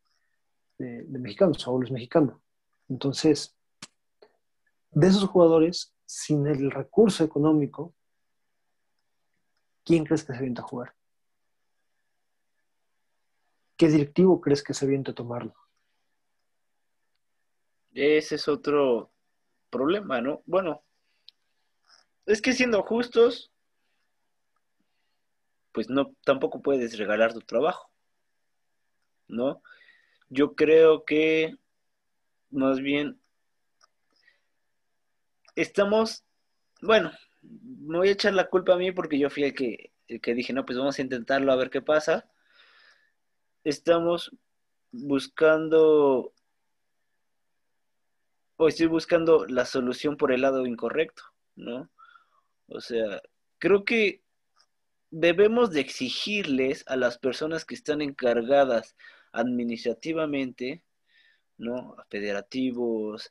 [0.79, 2.41] de, mexicanos, abuelo es mexicano.
[2.89, 3.57] Entonces,
[4.93, 7.93] de esos jugadores, sin el recurso económico,
[9.85, 10.95] ¿quién crees que se avienta a jugar?
[13.77, 15.57] ¿Qué directivo crees que se a tomarlo?
[17.95, 19.11] Ese es otro
[19.71, 20.45] problema, ¿no?
[20.47, 20.85] Bueno,
[22.27, 23.52] es que siendo justos,
[25.73, 27.91] pues no, tampoco puedes regalar tu trabajo,
[29.29, 29.63] ¿no?
[30.29, 31.57] Yo creo que
[32.51, 33.21] más bien
[35.57, 36.25] estamos,
[36.81, 37.11] bueno,
[37.43, 40.35] me voy a echar la culpa a mí porque yo fui el que, el que
[40.35, 42.29] dije, no, pues vamos a intentarlo a ver qué pasa
[43.65, 44.35] estamos
[44.91, 46.33] buscando
[48.57, 51.23] o estoy buscando la solución por el lado incorrecto,
[51.57, 51.91] ¿no?
[52.69, 53.21] O sea,
[53.59, 54.22] creo que
[55.13, 58.97] debemos de exigirles a las personas que están encargadas
[59.31, 60.83] administrativamente,
[61.59, 61.95] ¿no?
[61.99, 63.31] A federativos,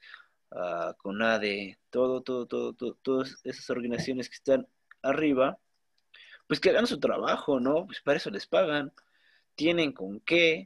[0.51, 4.67] a CONADE, todo, todo, todo, todo, todas esas organizaciones que están
[5.01, 5.59] arriba,
[6.47, 7.85] pues que hagan su trabajo, ¿no?
[7.87, 8.93] Pues para eso les pagan
[9.55, 10.65] tienen con qué,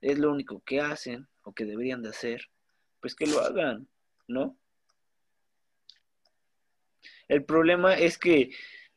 [0.00, 2.48] es lo único que hacen o que deberían de hacer,
[3.00, 3.88] pues que lo hagan,
[4.28, 4.56] ¿no?
[7.28, 8.50] El problema es que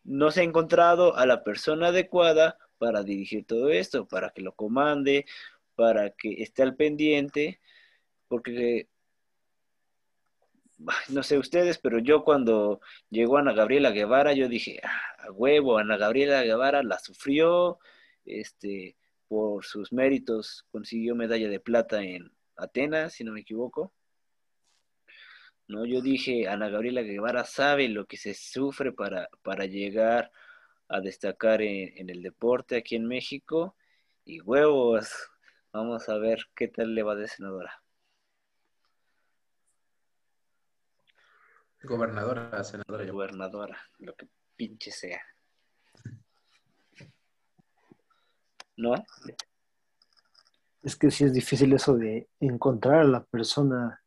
[0.03, 4.53] no se ha encontrado a la persona adecuada para dirigir todo esto, para que lo
[4.53, 5.25] comande,
[5.75, 7.59] para que esté al pendiente,
[8.27, 8.87] porque
[11.09, 12.79] no sé ustedes, pero yo cuando
[13.09, 17.79] llegó Ana Gabriela Guevara, yo dije, ah, a huevo, Ana Gabriela Guevara la sufrió,
[18.25, 18.95] este,
[19.27, 23.93] por sus méritos consiguió medalla de plata en Atenas, si no me equivoco.
[25.69, 30.31] No, yo dije, Ana Gabriela Guevara sabe lo que se sufre para, para llegar
[30.87, 33.75] a destacar en, el deporte aquí en México.
[34.25, 35.11] Y huevos,
[35.71, 37.71] vamos a ver qué tal le va de senadora.
[41.83, 43.05] Gobernadora, senadora.
[43.05, 45.21] Gobernadora, lo que pinche sea.
[48.75, 48.95] ¿no?
[50.81, 54.01] Es que sí es difícil eso de encontrar a la persona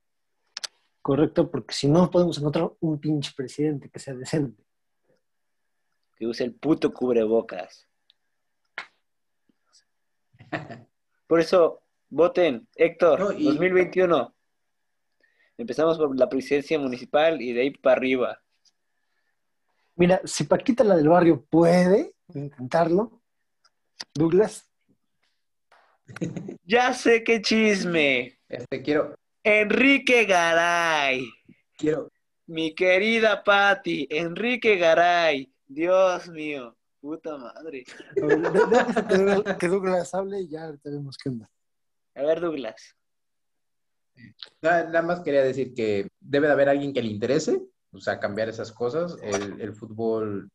[1.03, 4.65] correcta, porque si no podemos encontrar un pinche presidente que sea decente.
[6.17, 7.89] Que use el puto cubrebocas.
[11.27, 14.35] Por eso, voten, Héctor, 2021.
[15.59, 18.43] Empezamos por la presidencia municipal y de ahí para arriba.
[19.95, 23.23] Mira, si Paquita la del barrio puede intentarlo,
[24.15, 24.69] Douglas.
[26.65, 28.39] Ya sé qué chisme.
[28.49, 29.15] Este quiero.
[29.45, 31.27] Enrique Garay.
[31.77, 32.09] quiero,
[32.47, 35.53] Mi querida Patti, Enrique Garay.
[35.67, 37.85] Dios mío, puta madre.
[38.15, 38.21] Que
[39.17, 41.51] Douglas- que hable y ya vemos qué onda.
[42.15, 42.95] A ver, Douglas.
[44.61, 48.21] Nada, nada más quería decir que debe de haber alguien que le interese, o sea,
[48.21, 49.17] cambiar esas cosas.
[49.23, 50.51] El, el fútbol,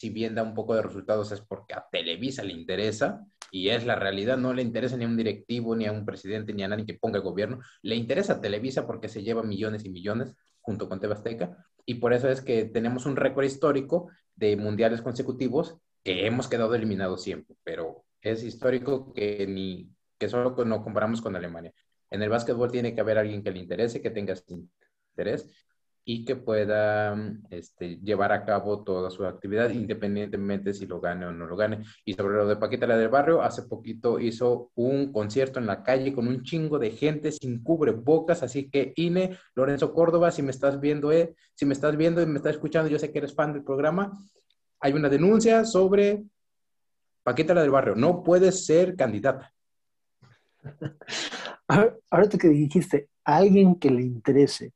[0.00, 3.84] si bien da un poco de resultados, es porque a Televisa le interesa, y es
[3.84, 6.68] la realidad, no le interesa ni a un directivo, ni a un presidente, ni a
[6.68, 7.60] nadie que ponga el gobierno.
[7.82, 12.14] Le interesa Televisa porque se lleva millones y millones junto con TV Azteca, y por
[12.14, 17.56] eso es que tenemos un récord histórico de mundiales consecutivos que hemos quedado eliminados siempre,
[17.62, 21.74] pero es histórico que ni que solo no comparamos con Alemania.
[22.08, 24.34] En el básquetbol tiene que haber alguien que le interese, que tenga
[25.10, 25.46] interés
[26.04, 27.14] y que pueda
[27.50, 31.84] este, llevar a cabo toda su actividad independientemente si lo gane o no lo gane.
[32.04, 35.82] Y sobre lo de Paquita la del Barrio, hace poquito hizo un concierto en la
[35.82, 40.50] calle con un chingo de gente sin cubrebocas, así que Ine, Lorenzo Córdoba, si me
[40.50, 43.34] estás viendo, eh, si me estás viendo y me estás escuchando, yo sé que eres
[43.34, 44.18] fan del programa,
[44.80, 46.24] hay una denuncia sobre
[47.22, 49.52] Paquita la del Barrio, no puedes ser candidata.
[51.68, 54.72] Ahora- Ahorita que dijiste, alguien que le interese,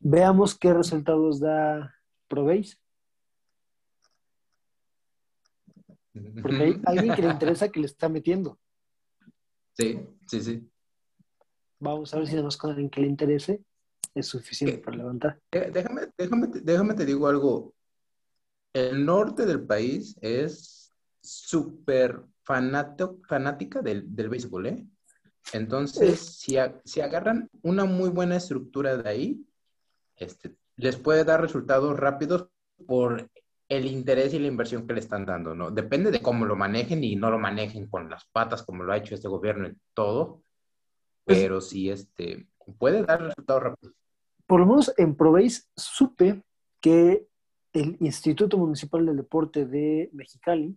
[0.00, 1.94] veamos qué resultados da
[2.28, 2.78] Probéis.
[6.42, 8.58] Porque hay alguien que le interesa que le está metiendo.
[9.74, 10.70] Sí, sí, sí.
[11.78, 13.62] Vamos a ver si más con alguien que le interese
[14.14, 14.82] es suficiente ¿Qué?
[14.84, 15.40] para levantar.
[15.52, 17.74] Eh, Déjame, déjame, déjame te digo algo.
[18.72, 20.92] El norte del país es
[21.22, 24.86] súper fanática del, del béisbol, ¿eh?
[25.52, 29.46] Entonces, si, a- si agarran una muy buena estructura de ahí,
[30.20, 32.48] este, les puede dar resultados rápidos
[32.86, 33.28] por
[33.68, 35.70] el interés y la inversión que le están dando, ¿no?
[35.70, 38.96] Depende de cómo lo manejen y no lo manejen con las patas como lo ha
[38.96, 40.42] hecho este gobierno en todo,
[41.24, 42.48] pero sí, este,
[42.78, 43.94] puede dar resultados rápidos.
[44.46, 46.42] Por lo menos en Probéis supe
[46.80, 47.26] que
[47.72, 50.76] el Instituto Municipal del Deporte de Mexicali,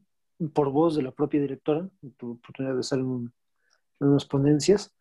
[0.54, 3.34] por voz de la propia directora, tuve oportunidad de estar en, un-
[4.00, 4.94] en unas ponencias,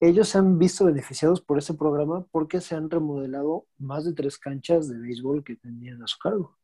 [0.00, 4.38] ellos se han visto beneficiados por ese programa porque se han remodelado más de tres
[4.38, 6.56] canchas de béisbol que tenían a su cargo.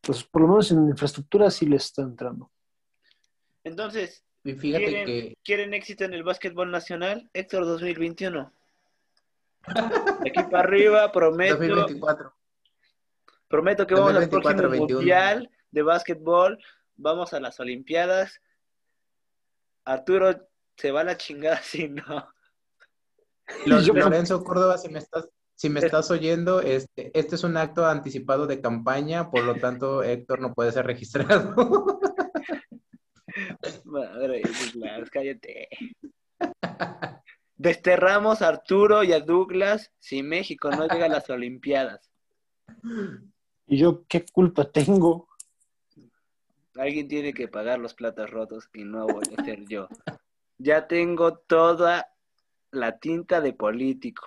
[0.00, 2.50] Pues por lo menos en infraestructura sí les está entrando.
[3.62, 7.30] Entonces, Y fíjate ¿quieren, que ¿quieren éxito en el básquetbol nacional?
[7.32, 8.52] Héctor 2021.
[10.22, 12.34] De aquí para arriba, prometo, 2024.
[13.46, 14.98] prometo que vamos al 2024, próximo 21.
[14.98, 16.58] mundial de básquetbol,
[16.96, 18.40] vamos a las Olimpiadas.
[19.84, 22.28] Arturo se va a la chingada si no.
[23.66, 27.56] Lo- Yo- Lorenzo Córdoba, si me estás, si me estás oyendo, este, este es un
[27.56, 31.54] acto anticipado de campaña, por lo tanto, Héctor no puede ser registrado.
[33.84, 34.42] Madre,
[34.74, 35.68] Douglas, cállate.
[37.56, 42.10] Desterramos a Arturo y a Douglas si México no llega a las Olimpiadas.
[43.66, 45.28] ¿Y yo qué culpa tengo?
[46.74, 49.88] Alguien tiene que pagar los platos rotos y no voy a ser yo.
[50.62, 52.06] Ya tengo toda
[52.70, 54.24] la tinta de político.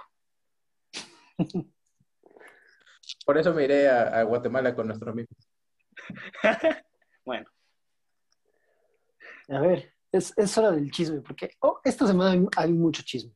[3.26, 5.30] Por eso me iré a, a Guatemala con nuestro amigo.
[7.26, 7.50] Bueno,
[9.50, 13.34] A ver, es, es hora del chisme, porque oh, esta semana hay, hay mucho chisme.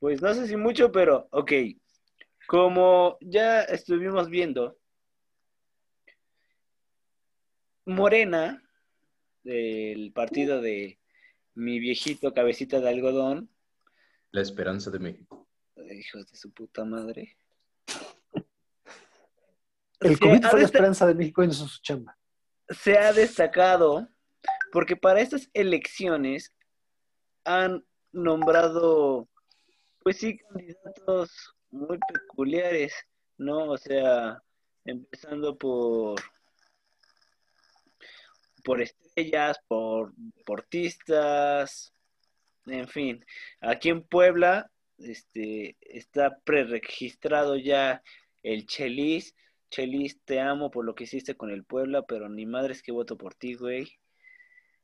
[0.00, 1.52] pues no sé si mucho, pero ok.
[2.46, 4.76] Como ya estuvimos viendo,
[7.86, 8.62] Morena,
[9.44, 10.99] del partido de
[11.60, 13.50] mi viejito cabecita de algodón,
[14.32, 15.46] La esperanza de México.
[15.76, 17.36] hijos de su puta madre.
[20.00, 22.16] El Se COVID ha fue la esperanza de México en su chamba.
[22.68, 24.08] se ha destacado
[24.72, 26.54] porque para estas elecciones
[27.44, 29.28] han nombrado,
[30.02, 32.92] pues sí, candidatos muy peculiares,
[33.36, 33.70] ¿no?
[33.70, 34.42] O sea,
[34.84, 36.18] empezando por
[38.64, 38.80] por
[39.68, 41.92] por deportistas,
[42.66, 43.24] en fin.
[43.60, 48.02] Aquí en Puebla este, está preregistrado ya
[48.42, 49.34] el Chelis.
[49.70, 53.16] Chelis, te amo por lo que hiciste con el Puebla, pero ni madres que voto
[53.16, 53.88] por ti, güey.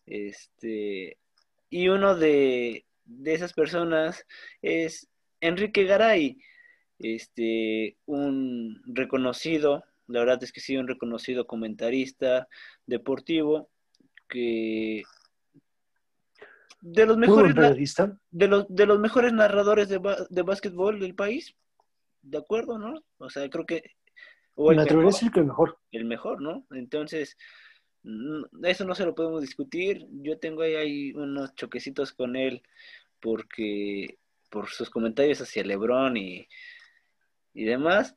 [0.07, 1.18] Este,
[1.70, 4.24] y uno de, de esas personas
[4.62, 5.09] es
[5.41, 6.39] Enrique Garay,
[6.99, 12.49] este, un reconocido, la verdad es que sí, un reconocido comentarista
[12.87, 13.68] deportivo
[14.28, 15.02] que
[16.80, 17.54] de los mejores
[18.30, 20.00] de los de los mejores narradores de,
[20.30, 21.56] de básquetbol del país,
[22.22, 23.02] ¿de acuerdo, no?
[23.18, 23.82] O sea, creo que
[24.56, 25.78] o el Me atrevería a mejor decir que el mejor.
[25.92, 26.66] el mejor, ¿no?
[26.70, 27.36] Entonces,
[28.02, 30.06] mm, eso no se lo podemos discutir.
[30.10, 32.62] Yo tengo ahí, ahí unos choquecitos con él
[33.20, 34.18] porque
[34.50, 36.46] por sus comentarios hacia Lebron y,
[37.52, 38.16] y demás,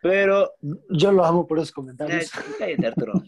[0.00, 0.52] pero...
[0.88, 2.30] Yo lo amo por esos comentarios.
[2.58, 3.22] cállate, Arturo.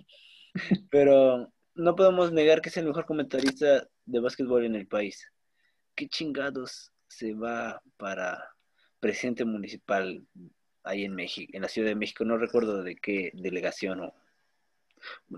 [0.91, 5.25] pero no podemos negar que es el mejor comentarista de básquetbol en el país.
[5.95, 8.45] ¿Qué chingados se va para
[9.01, 10.27] presidente municipal
[10.83, 12.25] ahí en México, en la Ciudad de México?
[12.25, 14.15] No recuerdo de qué delegación o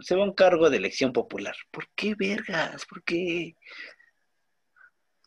[0.01, 1.55] se va a un cargo de elección popular.
[1.70, 2.86] ¿Por qué vergas?
[2.86, 3.55] ¿Por qué?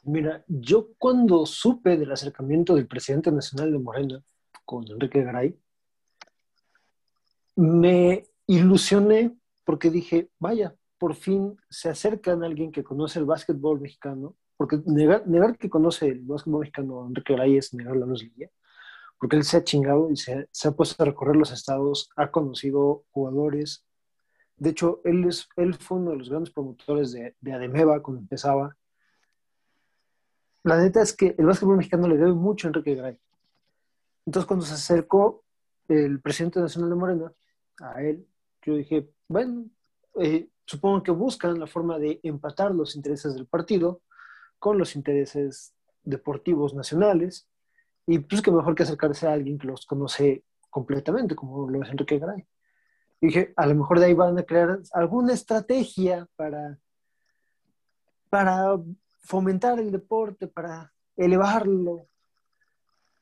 [0.03, 4.23] Mira, yo cuando supe del acercamiento del presidente nacional de Morena
[4.65, 5.55] con Enrique Garay,
[7.55, 13.81] me ilusioné porque dije, vaya, por fin se acercan a alguien que conoce el básquetbol
[13.81, 18.07] mexicano, porque negar, que conoce el básquetbol mexicano Enrique Garay es negar la
[19.19, 22.31] porque él se ha chingado y se, se, ha puesto a recorrer los estados, ha
[22.31, 23.85] conocido jugadores.
[24.55, 28.21] De hecho, él, es, él fue uno de los grandes promotores de, de Ademeva cuando
[28.21, 28.77] empezaba
[30.63, 33.19] la neta es que el básquetbol mexicano le debe mucho a Enrique Gray.
[34.25, 35.43] Entonces, cuando se acercó
[35.89, 37.33] el presidente nacional de Morena
[37.81, 38.25] a él,
[38.61, 39.65] yo dije, bueno,
[40.21, 44.01] eh, supongo que buscan la forma de empatar los intereses del partido
[44.59, 47.47] con los intereses deportivos nacionales,
[48.05, 51.89] y pues que mejor que acercarse a alguien que los conoce completamente, como lo es
[51.89, 52.45] Enrique Gray.
[53.21, 56.77] dije, a lo mejor de ahí van a crear alguna estrategia para,
[58.29, 58.77] para
[59.21, 62.07] fomentar el deporte, para elevarlo.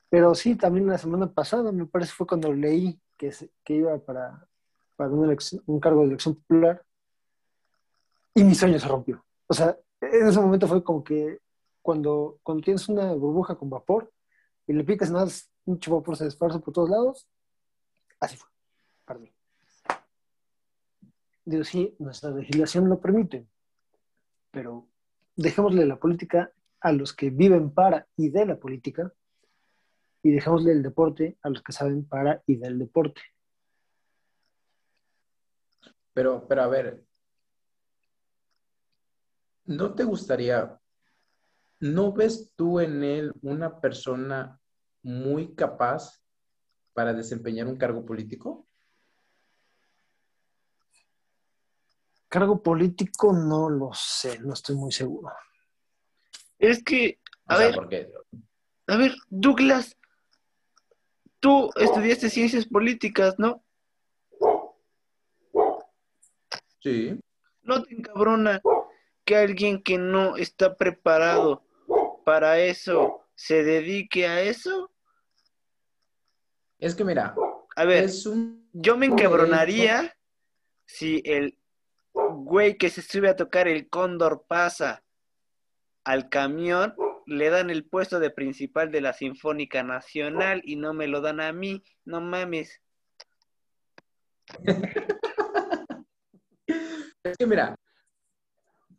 [0.10, 3.32] Pero sí, también la semana pasada, me parece, fue cuando leí que,
[3.64, 4.48] que iba para,
[4.96, 6.84] para un cargo de elección popular
[8.34, 9.24] y mi sueño se rompió.
[9.48, 11.40] O sea, en ese momento fue como que
[11.82, 14.12] cuando, cuando tienes una burbuja con vapor
[14.68, 15.28] y le picas nada,
[15.66, 17.28] mucho vapor se esparce por todos lados,
[18.20, 18.50] así fue,
[19.06, 19.34] para mí.
[21.44, 23.48] Digo, sí, nuestra legislación lo permite,
[24.52, 24.88] pero
[25.36, 29.12] dejémosle la política a los que viven para y de la política
[30.24, 33.22] y dejémosle el deporte a los que saben para y del deporte.
[36.14, 37.04] Pero, pero a ver,
[39.66, 40.80] ¿no te gustaría,
[41.80, 44.60] no ves tú en él una persona
[45.04, 46.22] muy capaz
[46.94, 48.68] para desempeñar un cargo político?
[52.28, 55.34] Cargo político no lo sé, no estoy muy seguro.
[56.60, 57.76] Es que, a ver,
[58.88, 59.98] a ver, Douglas,
[61.40, 63.64] tú estudiaste ciencias políticas, ¿no?
[66.80, 67.20] Sí.
[67.64, 68.62] ¿No te encabrona
[69.26, 71.64] que alguien que no está preparado
[72.26, 74.92] para eso se dedique a eso?
[76.80, 77.36] Es que mira,
[77.76, 78.10] a ver,
[78.74, 80.16] yo me encabronaría
[80.86, 81.58] si el
[82.14, 85.04] güey que se sube a tocar el cóndor pasa
[86.04, 86.96] al camión,
[87.26, 91.40] le dan el puesto de principal de la Sinfónica Nacional y no me lo dan
[91.40, 92.82] a mí, no mames.
[97.24, 97.76] es que mira,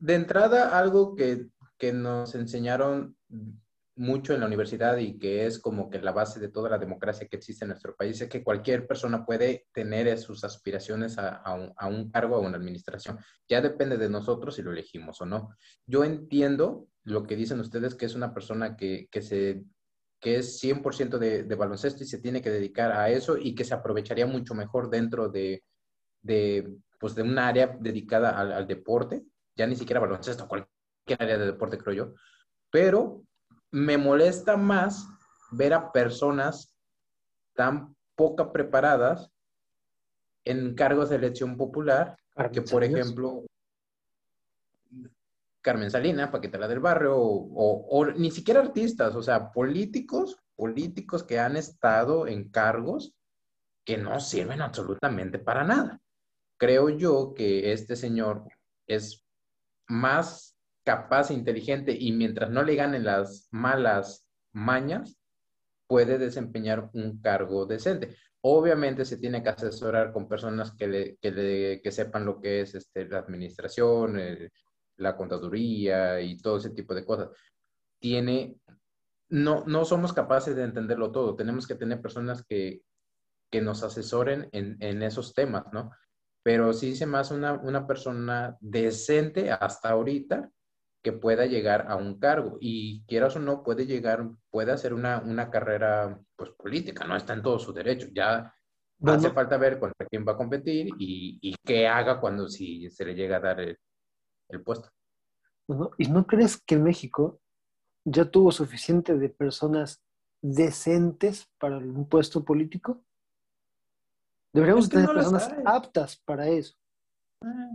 [0.02, 1.46] de entrada algo que,
[1.78, 3.16] que nos enseñaron
[3.94, 7.28] mucho en la universidad y que es como que la base de toda la democracia
[7.28, 11.40] que existe en nuestro país, es que cualquier persona puede tener sus aspiraciones a,
[11.88, 13.20] un, cargo, a una administración.
[13.48, 15.50] Ya depende de nosotros si lo elegimos o no.
[15.86, 19.62] Yo entiendo lo que dicen ustedes, que es una persona que, se
[20.18, 23.64] que es 100% de, de, baloncesto y se tiene que dedicar a eso y que
[23.64, 25.62] se aprovecharía mucho mejor dentro de,
[26.22, 29.24] de, pues de un área dedicada al deporte,
[29.56, 32.14] ya ni siquiera baloncesto, cualquier área de deporte creo yo,
[32.70, 33.22] pero
[33.70, 35.08] me molesta más
[35.50, 36.74] ver a personas
[37.54, 39.30] tan poco preparadas
[40.44, 42.16] en cargos de elección popular
[42.52, 43.44] que, por ejemplo,
[45.60, 51.38] Carmen Salina, Paquetera del Barrio, o, o, ni siquiera artistas, o sea, políticos, políticos que
[51.38, 53.14] han estado en cargos
[53.84, 56.00] que no sirven absolutamente para nada.
[56.56, 58.44] Creo yo que este señor
[58.86, 59.21] es
[59.88, 65.16] más capaz e inteligente y mientras no le ganen las malas mañas,
[65.86, 68.16] puede desempeñar un cargo decente.
[68.40, 73.06] Obviamente se tiene que asesorar con personas que, le, que, sepan lo que es este,
[73.06, 74.18] la administración,
[74.96, 77.28] la contaduría y todo ese tipo de cosas.
[77.98, 78.56] Tiene,
[79.28, 81.36] no, no somos capaces de entenderlo todo.
[81.36, 82.82] Tenemos que tener personas que,
[83.50, 85.90] que nos asesoren en, en, esos temas, ¿no?
[86.42, 90.50] Pero sí se me hace una, una persona decente hasta ahorita
[91.02, 92.58] que pueda llegar a un cargo.
[92.60, 97.34] Y quieras o no puede llegar, puede hacer una, una carrera pues política, no está
[97.34, 98.54] en todo su derecho, ya
[99.04, 103.04] hace falta ver contra quién va a competir y, y, qué haga cuando si se
[103.04, 103.76] le llega a dar el,
[104.48, 104.90] el puesto.
[105.98, 107.40] ¿Y no crees que México
[108.04, 110.02] ya tuvo suficiente de personas
[110.40, 113.04] decentes para un puesto político?
[114.52, 116.74] Deberíamos tener personas aptas para eso.
[117.42, 117.70] Ah.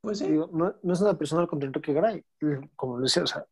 [0.00, 0.28] Pues sí.
[0.28, 2.24] no, es una persona contra Enrique Garay.
[2.76, 3.44] Como lo decía, o sea,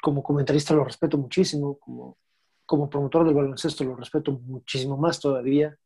[0.00, 2.18] como comentarista lo respeto muchísimo, como,
[2.66, 5.76] como promotor del baloncesto lo respeto muchísimo más todavía.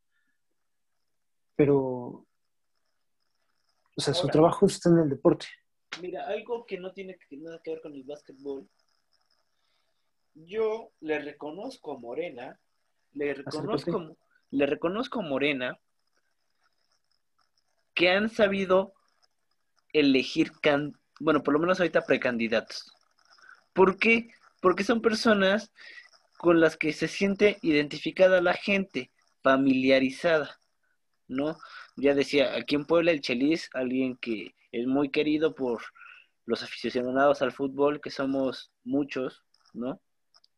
[1.57, 2.27] Pero, o
[3.97, 5.47] sea, su trabajo está en el deporte.
[6.01, 8.69] Mira, algo que no tiene nada que ver con el básquetbol.
[10.35, 12.59] Yo le reconozco a Morena,
[13.13, 14.17] le reconozco,
[14.53, 15.79] le reconozco a Morena
[17.95, 18.95] que han sabido
[19.93, 20.53] elegir,
[21.21, 22.93] bueno, por lo menos ahorita precandidatos.
[23.73, 24.29] ¿Por qué?
[24.61, 25.73] Porque son personas
[26.39, 29.11] con las que se siente identificada la gente,
[29.43, 30.59] familiarizada,
[31.29, 31.59] ¿no?
[31.97, 35.83] Ya decía, aquí en Puebla el Chelis, alguien que es muy querido por
[36.45, 40.01] los aficionados al fútbol, que somos muchos, ¿no?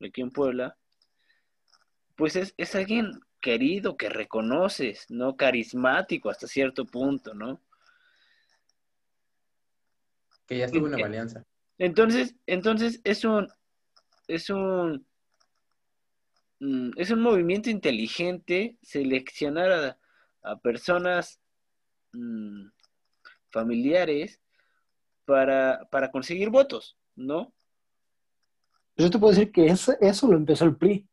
[0.05, 0.77] Aquí en Puebla,
[2.17, 5.37] pues es, es alguien querido, que reconoces, ¿no?
[5.37, 7.61] Carismático hasta cierto punto, ¿no?
[10.47, 11.45] Que ya estuvo en la alianza.
[11.77, 13.53] Entonces, entonces es un,
[14.29, 15.07] es un,
[16.61, 19.99] mm, es un movimiento inteligente seleccionar
[20.43, 21.39] a, personas
[22.13, 22.69] mm,
[23.51, 24.41] familiares
[25.27, 27.53] para, para conseguir votos, ¿no?
[28.97, 31.07] Yo te puedo decir que eso, eso lo empezó el PRI.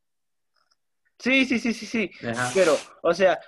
[1.22, 2.12] Sí, sí, sí, sí, sí.
[2.56, 3.40] Pero, o sea,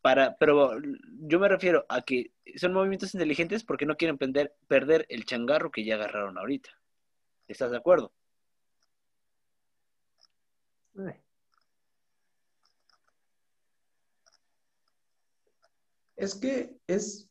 [0.00, 0.80] para, pero
[1.22, 5.72] yo me refiero a que son movimientos inteligentes porque no quieren perder, perder el changarro
[5.72, 6.70] que ya agarraron ahorita.
[7.48, 8.12] ¿Estás de acuerdo?
[16.16, 17.28] Es que es,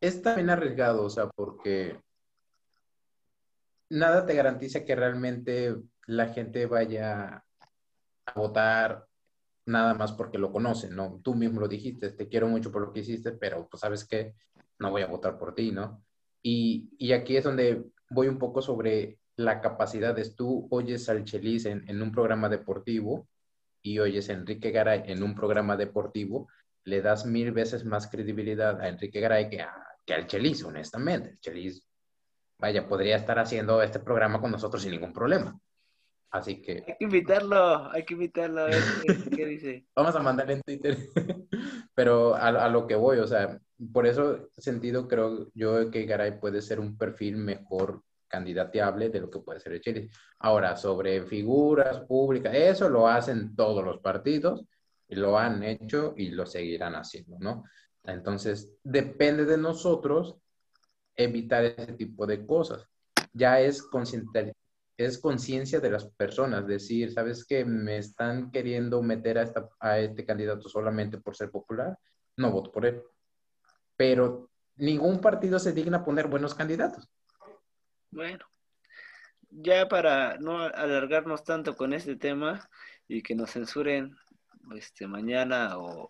[0.00, 1.98] es también arriesgado, o sea, porque
[3.88, 5.74] nada te garantiza que realmente
[6.06, 7.44] la gente vaya
[8.26, 9.06] a votar
[9.66, 11.20] nada más porque lo conocen, ¿no?
[11.22, 14.34] Tú mismo lo dijiste, te quiero mucho por lo que hiciste, pero pues sabes que
[14.78, 16.04] no voy a votar por ti, ¿no?
[16.42, 21.24] Y, y, aquí es donde voy un poco sobre la capacidad de tú oyes al
[21.24, 23.26] Chelis en, en un programa deportivo
[23.82, 26.48] y oyes a Enrique Garay en un programa deportivo,
[26.84, 29.72] le das mil veces más credibilidad a Enrique Garay que, a,
[30.04, 31.30] que al Chelis, honestamente.
[31.30, 31.86] El Chelis,
[32.58, 35.58] vaya, podría estar haciendo este programa con nosotros sin ningún problema.
[36.34, 36.84] Así que.
[36.86, 38.82] Hay que invitarlo, hay que invitarlo a ver
[39.34, 39.86] qué, dice.
[39.96, 40.98] Vamos a mandarle en Twitter.
[41.94, 43.58] Pero a, lo que voy, o sea,
[43.92, 49.30] por eso sentido creo yo que Garay puede ser un perfil mejor candidateable de lo
[49.30, 50.10] que puede ser el Chile.
[50.40, 54.66] Ahora, sobre figuras públicas, eso lo hacen todos los partidos
[55.14, 57.64] lo han hecho y lo seguirán haciendo, ¿no?
[58.04, 60.36] Entonces, depende de nosotros
[61.16, 62.86] evitar ese tipo de cosas.
[63.32, 63.82] Ya es
[64.96, 67.64] es conciencia de las personas, decir, ¿sabes qué?
[67.64, 71.98] Me están queriendo meter a, esta, a este candidato solamente por ser popular,
[72.36, 73.02] no voto por él.
[73.96, 77.08] Pero ningún partido se digna poner buenos candidatos.
[78.10, 78.44] Bueno,
[79.50, 82.68] ya para no alargarnos tanto con este tema
[83.08, 84.16] y que nos censuren
[84.76, 86.08] este mañana o,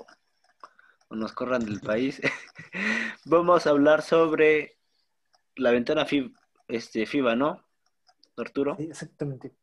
[1.11, 2.21] nos corran del país,
[3.25, 4.79] vamos a hablar sobre
[5.57, 6.07] la ventana
[6.69, 7.64] este, FIBA, ¿no?
[8.37, 8.77] Arturo.
[8.77, 9.55] Sí, exactamente.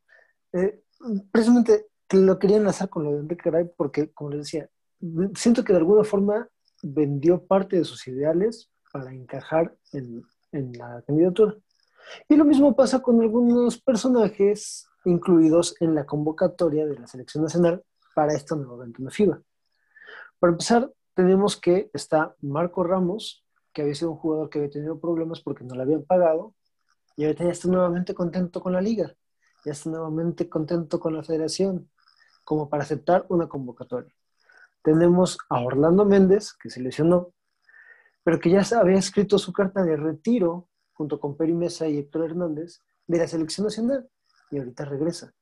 [0.53, 0.83] Eh,
[1.31, 4.69] precisamente lo quería enlazar con lo de Enrique Garay porque, como les decía,
[5.35, 6.47] siento que de alguna forma
[6.83, 11.55] vendió parte de sus ideales para encajar en, la candidatura.
[12.27, 17.83] Y lo mismo pasa con algunos personajes incluidos en la convocatoria de la selección nacional
[18.13, 19.41] para esta nueva ventana FIBA.
[20.39, 24.99] Para empezar, tenemos que está Marco Ramos, que había sido un jugador que había tenido
[24.99, 26.53] problemas porque no le habían pagado,
[27.15, 29.15] y ahorita ya está nuevamente contento con la liga,
[29.65, 31.89] ya está nuevamente contento con la federación,
[32.43, 34.13] como para aceptar una convocatoria.
[34.83, 37.33] Tenemos a Orlando Méndez, que se lesionó,
[38.23, 42.25] pero que ya había escrito su carta de retiro junto con Peri Mesa y Héctor
[42.25, 44.09] Hernández de la selección nacional
[44.49, 45.33] y ahorita regresa.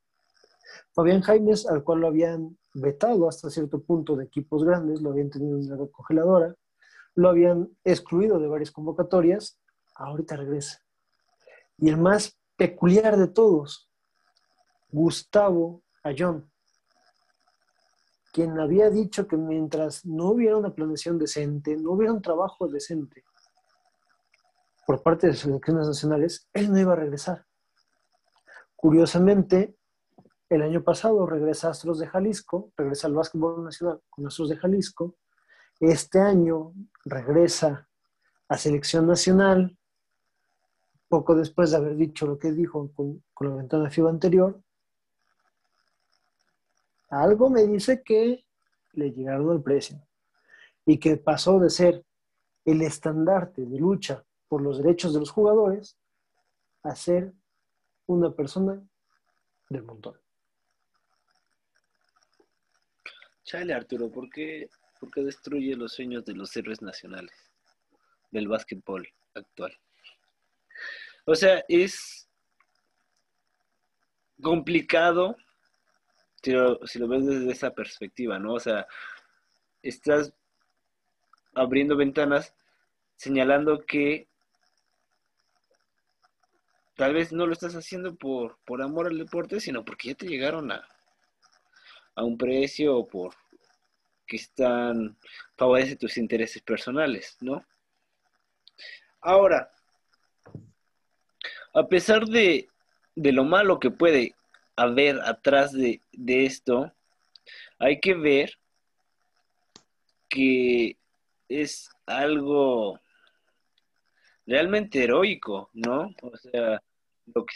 [0.93, 5.29] Fabián Jaimes, al cual lo habían vetado hasta cierto punto de equipos grandes, lo habían
[5.29, 6.55] tenido en la congeladora,
[7.15, 9.59] lo habían excluido de varias convocatorias,
[9.95, 10.79] ahorita regresa.
[11.81, 13.89] Y el más peculiar de todos,
[14.91, 16.51] Gustavo Ayón,
[18.33, 23.23] quien había dicho que mientras no hubiera una planeación decente, no hubiera un trabajo decente
[24.89, 27.45] por parte de las selecciones nacionales, él no iba a regresar.
[28.75, 29.77] Curiosamente,
[30.49, 34.57] el año pasado regresa a Astros de Jalisco, regresa al básquetbol nacional con Astros de
[34.57, 35.15] Jalisco.
[35.79, 36.73] Este año
[37.05, 37.87] regresa
[38.47, 39.77] a Selección Nacional
[41.09, 44.61] poco después de haber dicho lo que dijo con, la ventana FIBA anterior,
[47.09, 48.45] algo me dice que
[48.93, 49.99] le llegaron al precio
[50.85, 52.05] y que pasó de ser
[52.63, 55.97] el estandarte de lucha por los derechos de los jugadores
[56.83, 57.33] a ser
[58.05, 58.79] una persona
[59.69, 60.15] del montón.
[63.43, 64.69] Chale, Arturo, ¿por qué,
[64.99, 67.33] ¿por qué destruye los sueños de los héroes nacionales
[68.29, 69.75] del básquetbol actual?
[71.25, 72.27] O sea, es
[74.41, 75.35] complicado
[76.41, 78.53] si lo, ves desde esa perspectiva, ¿no?
[78.53, 78.87] O sea,
[79.81, 80.33] estás
[81.53, 82.53] abriendo ventanas
[83.15, 84.27] señalando que
[86.95, 90.27] tal vez no lo estás haciendo por, por amor al deporte, sino porque ya te
[90.27, 90.87] llegaron a,
[92.15, 93.33] a un precio o por
[94.25, 95.17] que están
[95.57, 97.65] favorece tus intereses personales, ¿no?
[99.21, 99.71] Ahora,
[101.73, 102.67] a pesar de,
[103.15, 104.35] de lo malo que puede
[104.75, 106.91] haber atrás de, de esto,
[107.77, 108.57] hay que ver
[110.29, 110.97] que
[111.47, 112.99] es algo
[114.45, 116.13] realmente heroico, ¿no?
[116.21, 116.81] O sea,
[117.33, 117.55] lo que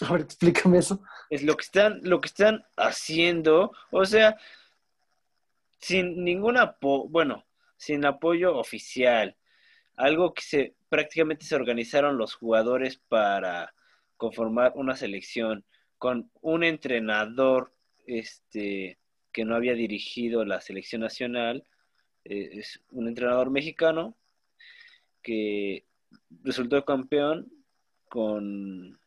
[0.00, 1.00] a ver, explícame eso.
[1.30, 4.36] Es lo que están, lo que están haciendo, o sea,
[5.78, 7.44] sin ningún apoyo, bueno,
[7.76, 9.36] sin apoyo oficial,
[9.96, 13.74] algo que se prácticamente se organizaron los jugadores para
[14.16, 15.64] conformar una selección
[15.98, 17.72] con un entrenador
[18.06, 18.98] este
[19.32, 21.64] que no había dirigido la selección nacional,
[22.24, 24.14] eh, es un entrenador mexicano
[25.22, 25.86] que
[26.42, 27.50] resultó campeón
[28.08, 28.98] con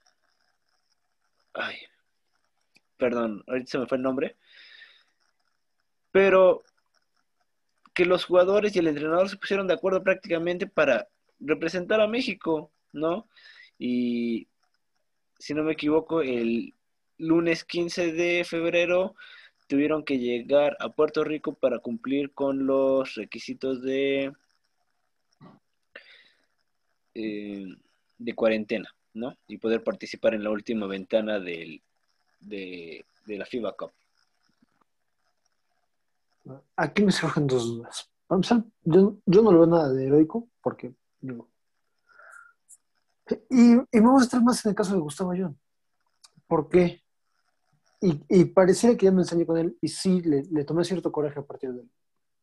[1.53, 1.75] ay,
[2.97, 4.35] perdón, ahorita se me fue el nombre,
[6.11, 6.63] pero
[7.95, 11.07] que los jugadores y el entrenador se pusieron de acuerdo prácticamente para
[11.39, 13.27] representar a México, ¿no?
[13.79, 14.47] Y
[15.39, 16.73] si no me equivoco, el
[17.17, 19.15] lunes 15 de febrero
[19.67, 24.31] tuvieron que llegar a Puerto Rico para cumplir con los requisitos de,
[27.15, 27.65] eh,
[28.19, 28.95] de cuarentena.
[29.15, 29.37] ¿no?
[29.47, 31.81] Y poder participar en la última ventana del,
[32.39, 33.91] de, la FIBA Cup.
[36.75, 38.11] Aquí me surgen dos dudas.
[38.83, 41.49] Yo, no lo veo nada de heroico, porque digo.
[43.49, 45.59] Y, y a estar más en el caso de Gustavo Ayón.
[46.47, 47.03] ¿Por qué?
[48.01, 51.11] Y, y pareciera que ya me enseñé con él, y sí, le, le tomé cierto
[51.11, 51.87] coraje a partir de,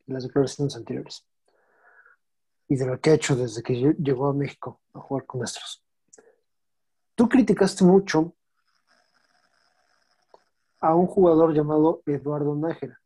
[0.07, 1.27] las declaraciones anteriores
[2.69, 5.85] y de lo que ha hecho desde que llegó a México a jugar con nuestros.
[7.15, 8.35] Tú criticaste mucho
[10.81, 13.01] a un jugador llamado Eduardo Nájera,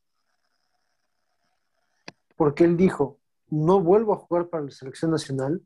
[2.37, 3.19] porque él dijo,
[3.49, 5.63] no vuelvo a jugar para la selección nacional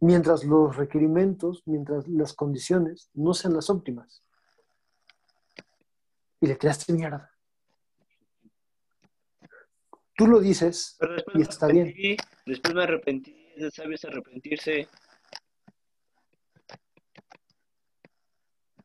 [0.00, 4.22] mientras los requerimientos, mientras las condiciones no sean las óptimas.
[6.40, 7.32] Y le tiraste mierda.
[10.16, 10.98] Tú lo dices
[11.34, 11.94] y está bien.
[12.44, 13.36] Después me arrepentí,
[13.72, 14.88] sabes arrepentirse.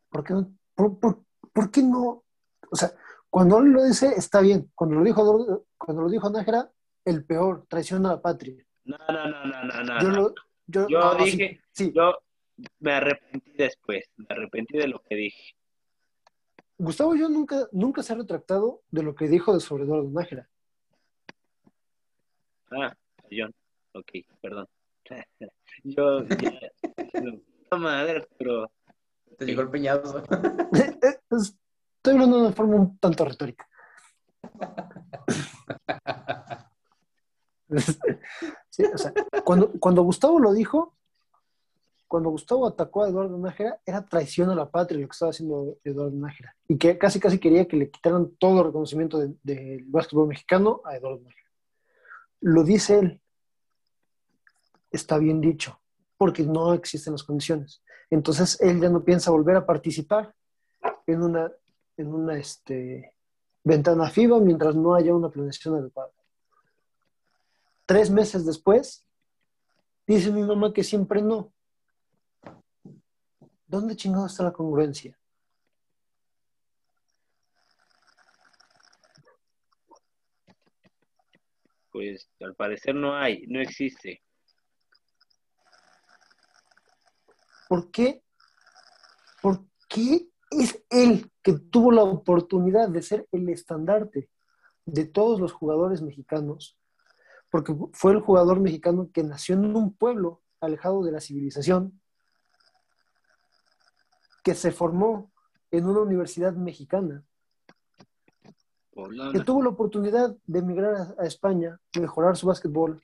[0.10, 2.23] ¿Por qué, no, por, qué no?
[2.69, 2.93] O sea,
[3.31, 4.72] cuando él lo dice, está bien.
[4.76, 6.72] Cuando lo dijo, cuando lo dijo Nájera,
[7.06, 8.56] el peor, traición a la patria.
[8.86, 10.34] No, no, no, no, no, no.
[10.68, 12.18] Yo, lo, yo, dije, sí, yo
[12.80, 15.56] me arrepentí después, me arrepentí de lo que dije.
[16.78, 20.50] Gustavo yo nunca, nunca se ha retractado de lo que dijo de sobre Eduardo Nájera.
[22.72, 22.96] Ah,
[23.32, 23.54] John,
[23.94, 24.12] ok,
[24.42, 24.68] perdón.
[25.84, 26.22] yo,
[27.72, 28.72] no, madre, pero
[29.38, 30.24] te llegó el peñado.
[31.32, 33.68] Estoy hablando de una forma un tanto retórica.
[39.44, 40.95] Cuando, Gustavo lo dijo,
[42.08, 45.78] cuando Gustavo atacó a Eduardo Nájera, era traición a la patria lo que estaba haciendo
[45.84, 46.56] Eduardo Nájera.
[46.68, 50.82] Y que casi casi quería que le quitaran todo el reconocimiento del de, básquetbol mexicano
[50.86, 51.50] a Eduardo Nájera.
[52.41, 53.22] Lo dice él.
[54.91, 55.80] Está bien dicho,
[56.18, 57.82] porque no existen las condiciones.
[58.10, 60.36] Entonces él ya no piensa volver a participar
[61.08, 61.52] en una,
[61.98, 63.14] en una este,
[63.64, 66.12] ventana FIBA mientras no haya una planeación adecuada.
[67.85, 69.05] Tres meses después,
[70.07, 71.53] dice mi mamá que siempre no.
[73.68, 75.18] ¿Dónde chingado está la congruencia?
[81.91, 84.22] Pues al parecer no hay, no existe.
[87.68, 88.23] ¿Por qué?
[89.41, 94.30] ¿Por qué es él que tuvo la oportunidad de ser el estandarte
[94.85, 96.77] de todos los jugadores mexicanos?
[97.54, 102.02] Porque fue el jugador mexicano que nació en un pueblo alejado de la civilización,
[104.44, 105.32] que se formó
[105.70, 107.24] en una universidad mexicana,
[109.32, 113.00] que tuvo la oportunidad de emigrar a, España, mejorar su básquetbol,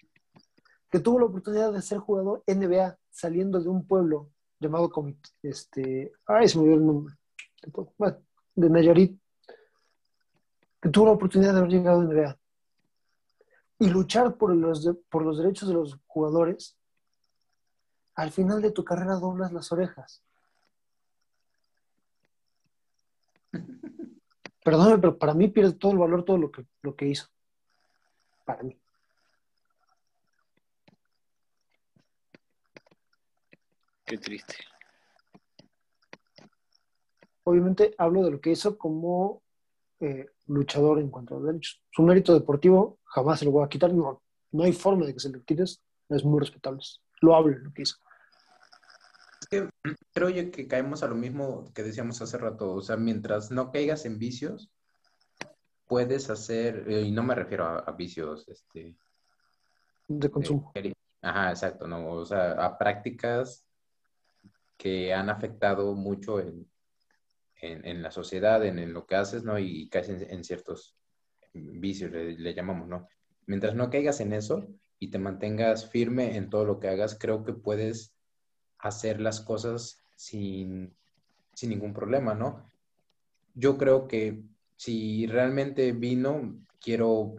[0.89, 4.89] que tuvo la oportunidad de ser jugador NBA saliendo de un pueblo llamado
[5.43, 7.15] este, ay, se me olvidó el nombre,
[8.55, 9.21] de Nayarit,
[10.81, 12.38] que tuvo la oportunidad de haber llegado a NBA
[13.79, 16.77] y luchar por los, por los derechos de los jugadores,
[18.15, 20.21] al final de tu carrera doblas las orejas.
[24.63, 27.27] Perdóname, pero para mí pierde todo el valor todo lo que, lo que hizo.
[28.43, 28.77] Para mí.
[34.05, 34.55] Qué triste.
[37.43, 39.41] Obviamente hablo de lo que hizo como
[40.01, 41.81] eh, luchador en cuanto a derechos.
[41.91, 44.21] Su mérito deportivo jamás se lo voy a quitar, no,
[44.51, 46.81] no hay forma de que se le quite, es muy respetable.
[47.21, 47.95] Lo hablo lo que hizo.
[50.13, 53.71] Creo yo que caemos a lo mismo que decíamos hace rato, o sea, mientras no
[53.71, 54.71] caigas en vicios,
[55.87, 58.95] puedes hacer, eh, y no me refiero a, vicios, este...
[60.07, 60.71] De consumo.
[61.21, 63.65] ajá, exacto, no, o sea, a prácticas
[64.77, 66.39] que han afectado mucho
[67.61, 69.59] en, en, la sociedad, en, lo que haces, ¿no?
[69.59, 70.95] Y caes en, ciertos
[71.53, 73.07] vicios, le, llamamos, ¿no?
[73.45, 74.67] Mientras no caigas en eso
[74.99, 78.15] y te mantengas firme en todo lo que hagas, creo que puedes
[78.77, 80.95] hacer las cosas sin,
[81.53, 82.69] sin ningún problema, ¿no?
[83.55, 84.43] Yo creo que
[84.75, 87.35] si realmente vino, quiero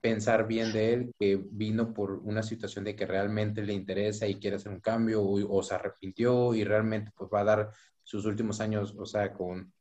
[0.00, 4.38] pensar bien de él, que vino por una situación de que realmente le interesa y
[4.38, 7.70] quiere hacer un cambio o, se arrepintió y realmente pues va a dar
[8.04, 9.72] sus últimos años, o sea, con,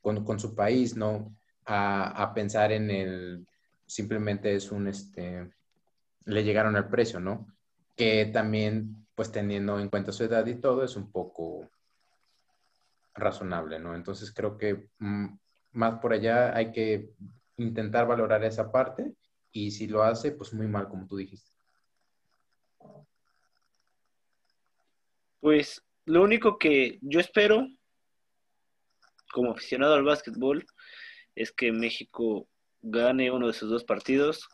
[0.00, 1.36] con, su país, ¿no?
[1.66, 3.46] A, pensar en el,
[3.86, 5.50] simplemente es un, este,
[6.24, 7.46] le llegaron al precio, ¿no?
[7.94, 11.68] Que también, pues teniendo en cuenta su edad y todo, es un poco
[13.14, 13.94] razonable, ¿no?
[13.94, 15.26] Entonces creo que mm,
[15.72, 17.10] más por allá hay que
[17.58, 19.14] intentar valorar esa parte
[19.52, 21.50] y si lo hace, pues muy mal, como tú dijiste.
[25.40, 27.66] Pues lo único que yo espero,
[29.32, 30.66] como aficionado al básquetbol,
[31.34, 32.48] es que México
[32.82, 34.48] gane uno de sus dos partidos.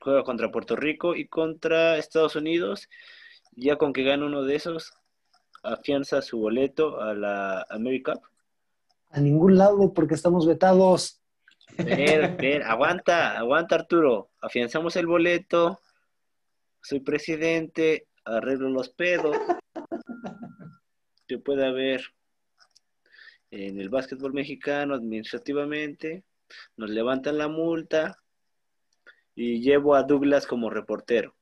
[0.00, 2.88] Juega contra Puerto Rico y contra Estados Unidos.
[3.52, 4.92] Ya con que gane uno de esos,
[5.62, 8.20] afianza su boleto a la America
[9.10, 11.22] A ningún lado porque estamos vetados.
[11.84, 14.30] Ver, ver, aguanta, aguanta Arturo.
[14.40, 15.80] Afianzamos el boleto.
[16.82, 19.36] Soy presidente, arreglo los pedos
[21.26, 22.02] que puede haber
[23.50, 26.24] en el básquetbol mexicano administrativamente,
[26.76, 28.18] nos levantan la multa
[29.34, 31.34] y llevo a Douglas como reportero.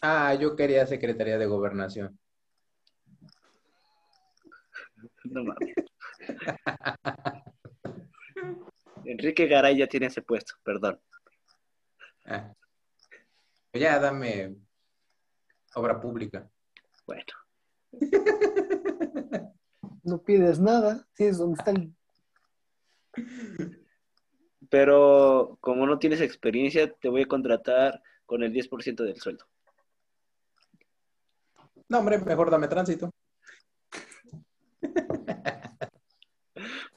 [0.00, 2.18] Ah, yo quería Secretaría de Gobernación.
[5.24, 5.74] No mames.
[9.04, 11.00] Enrique Garay ya tiene ese puesto, perdón.
[12.24, 12.52] Ah.
[13.72, 14.56] Ya dame
[15.74, 16.48] obra pública.
[17.06, 17.24] Bueno.
[20.04, 21.94] No pides nada, sí es donde está el...
[24.68, 29.44] Pero como no tienes experiencia, te voy a contratar con el 10% del sueldo.
[31.88, 33.12] No, hombre, mejor dame tránsito.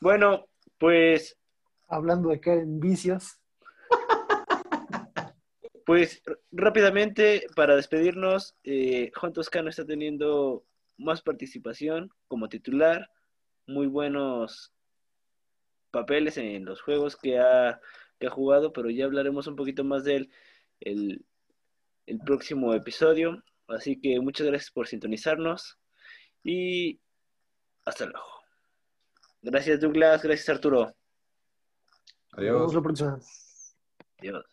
[0.02, 0.45] Bueno,
[0.77, 1.38] pues...
[1.88, 3.40] Hablando de caer en vicios.
[5.86, 10.66] Pues rápidamente, para despedirnos, eh, Juan Toscano está teniendo
[10.98, 13.12] más participación como titular,
[13.68, 14.74] muy buenos
[15.91, 17.80] papeles en los juegos que ha,
[18.20, 20.32] que ha jugado, pero ya hablaremos un poquito más de él
[20.80, 21.24] el,
[22.06, 23.44] el próximo episodio.
[23.68, 25.78] Así que muchas gracias por sintonizarnos
[26.44, 26.99] y
[27.86, 28.28] hasta luego.
[29.41, 30.95] Gracias Douglas, gracias Arturo.
[32.38, 32.74] Adiós.
[32.74, 33.02] Nos vemos.
[34.20, 34.45] Adiós.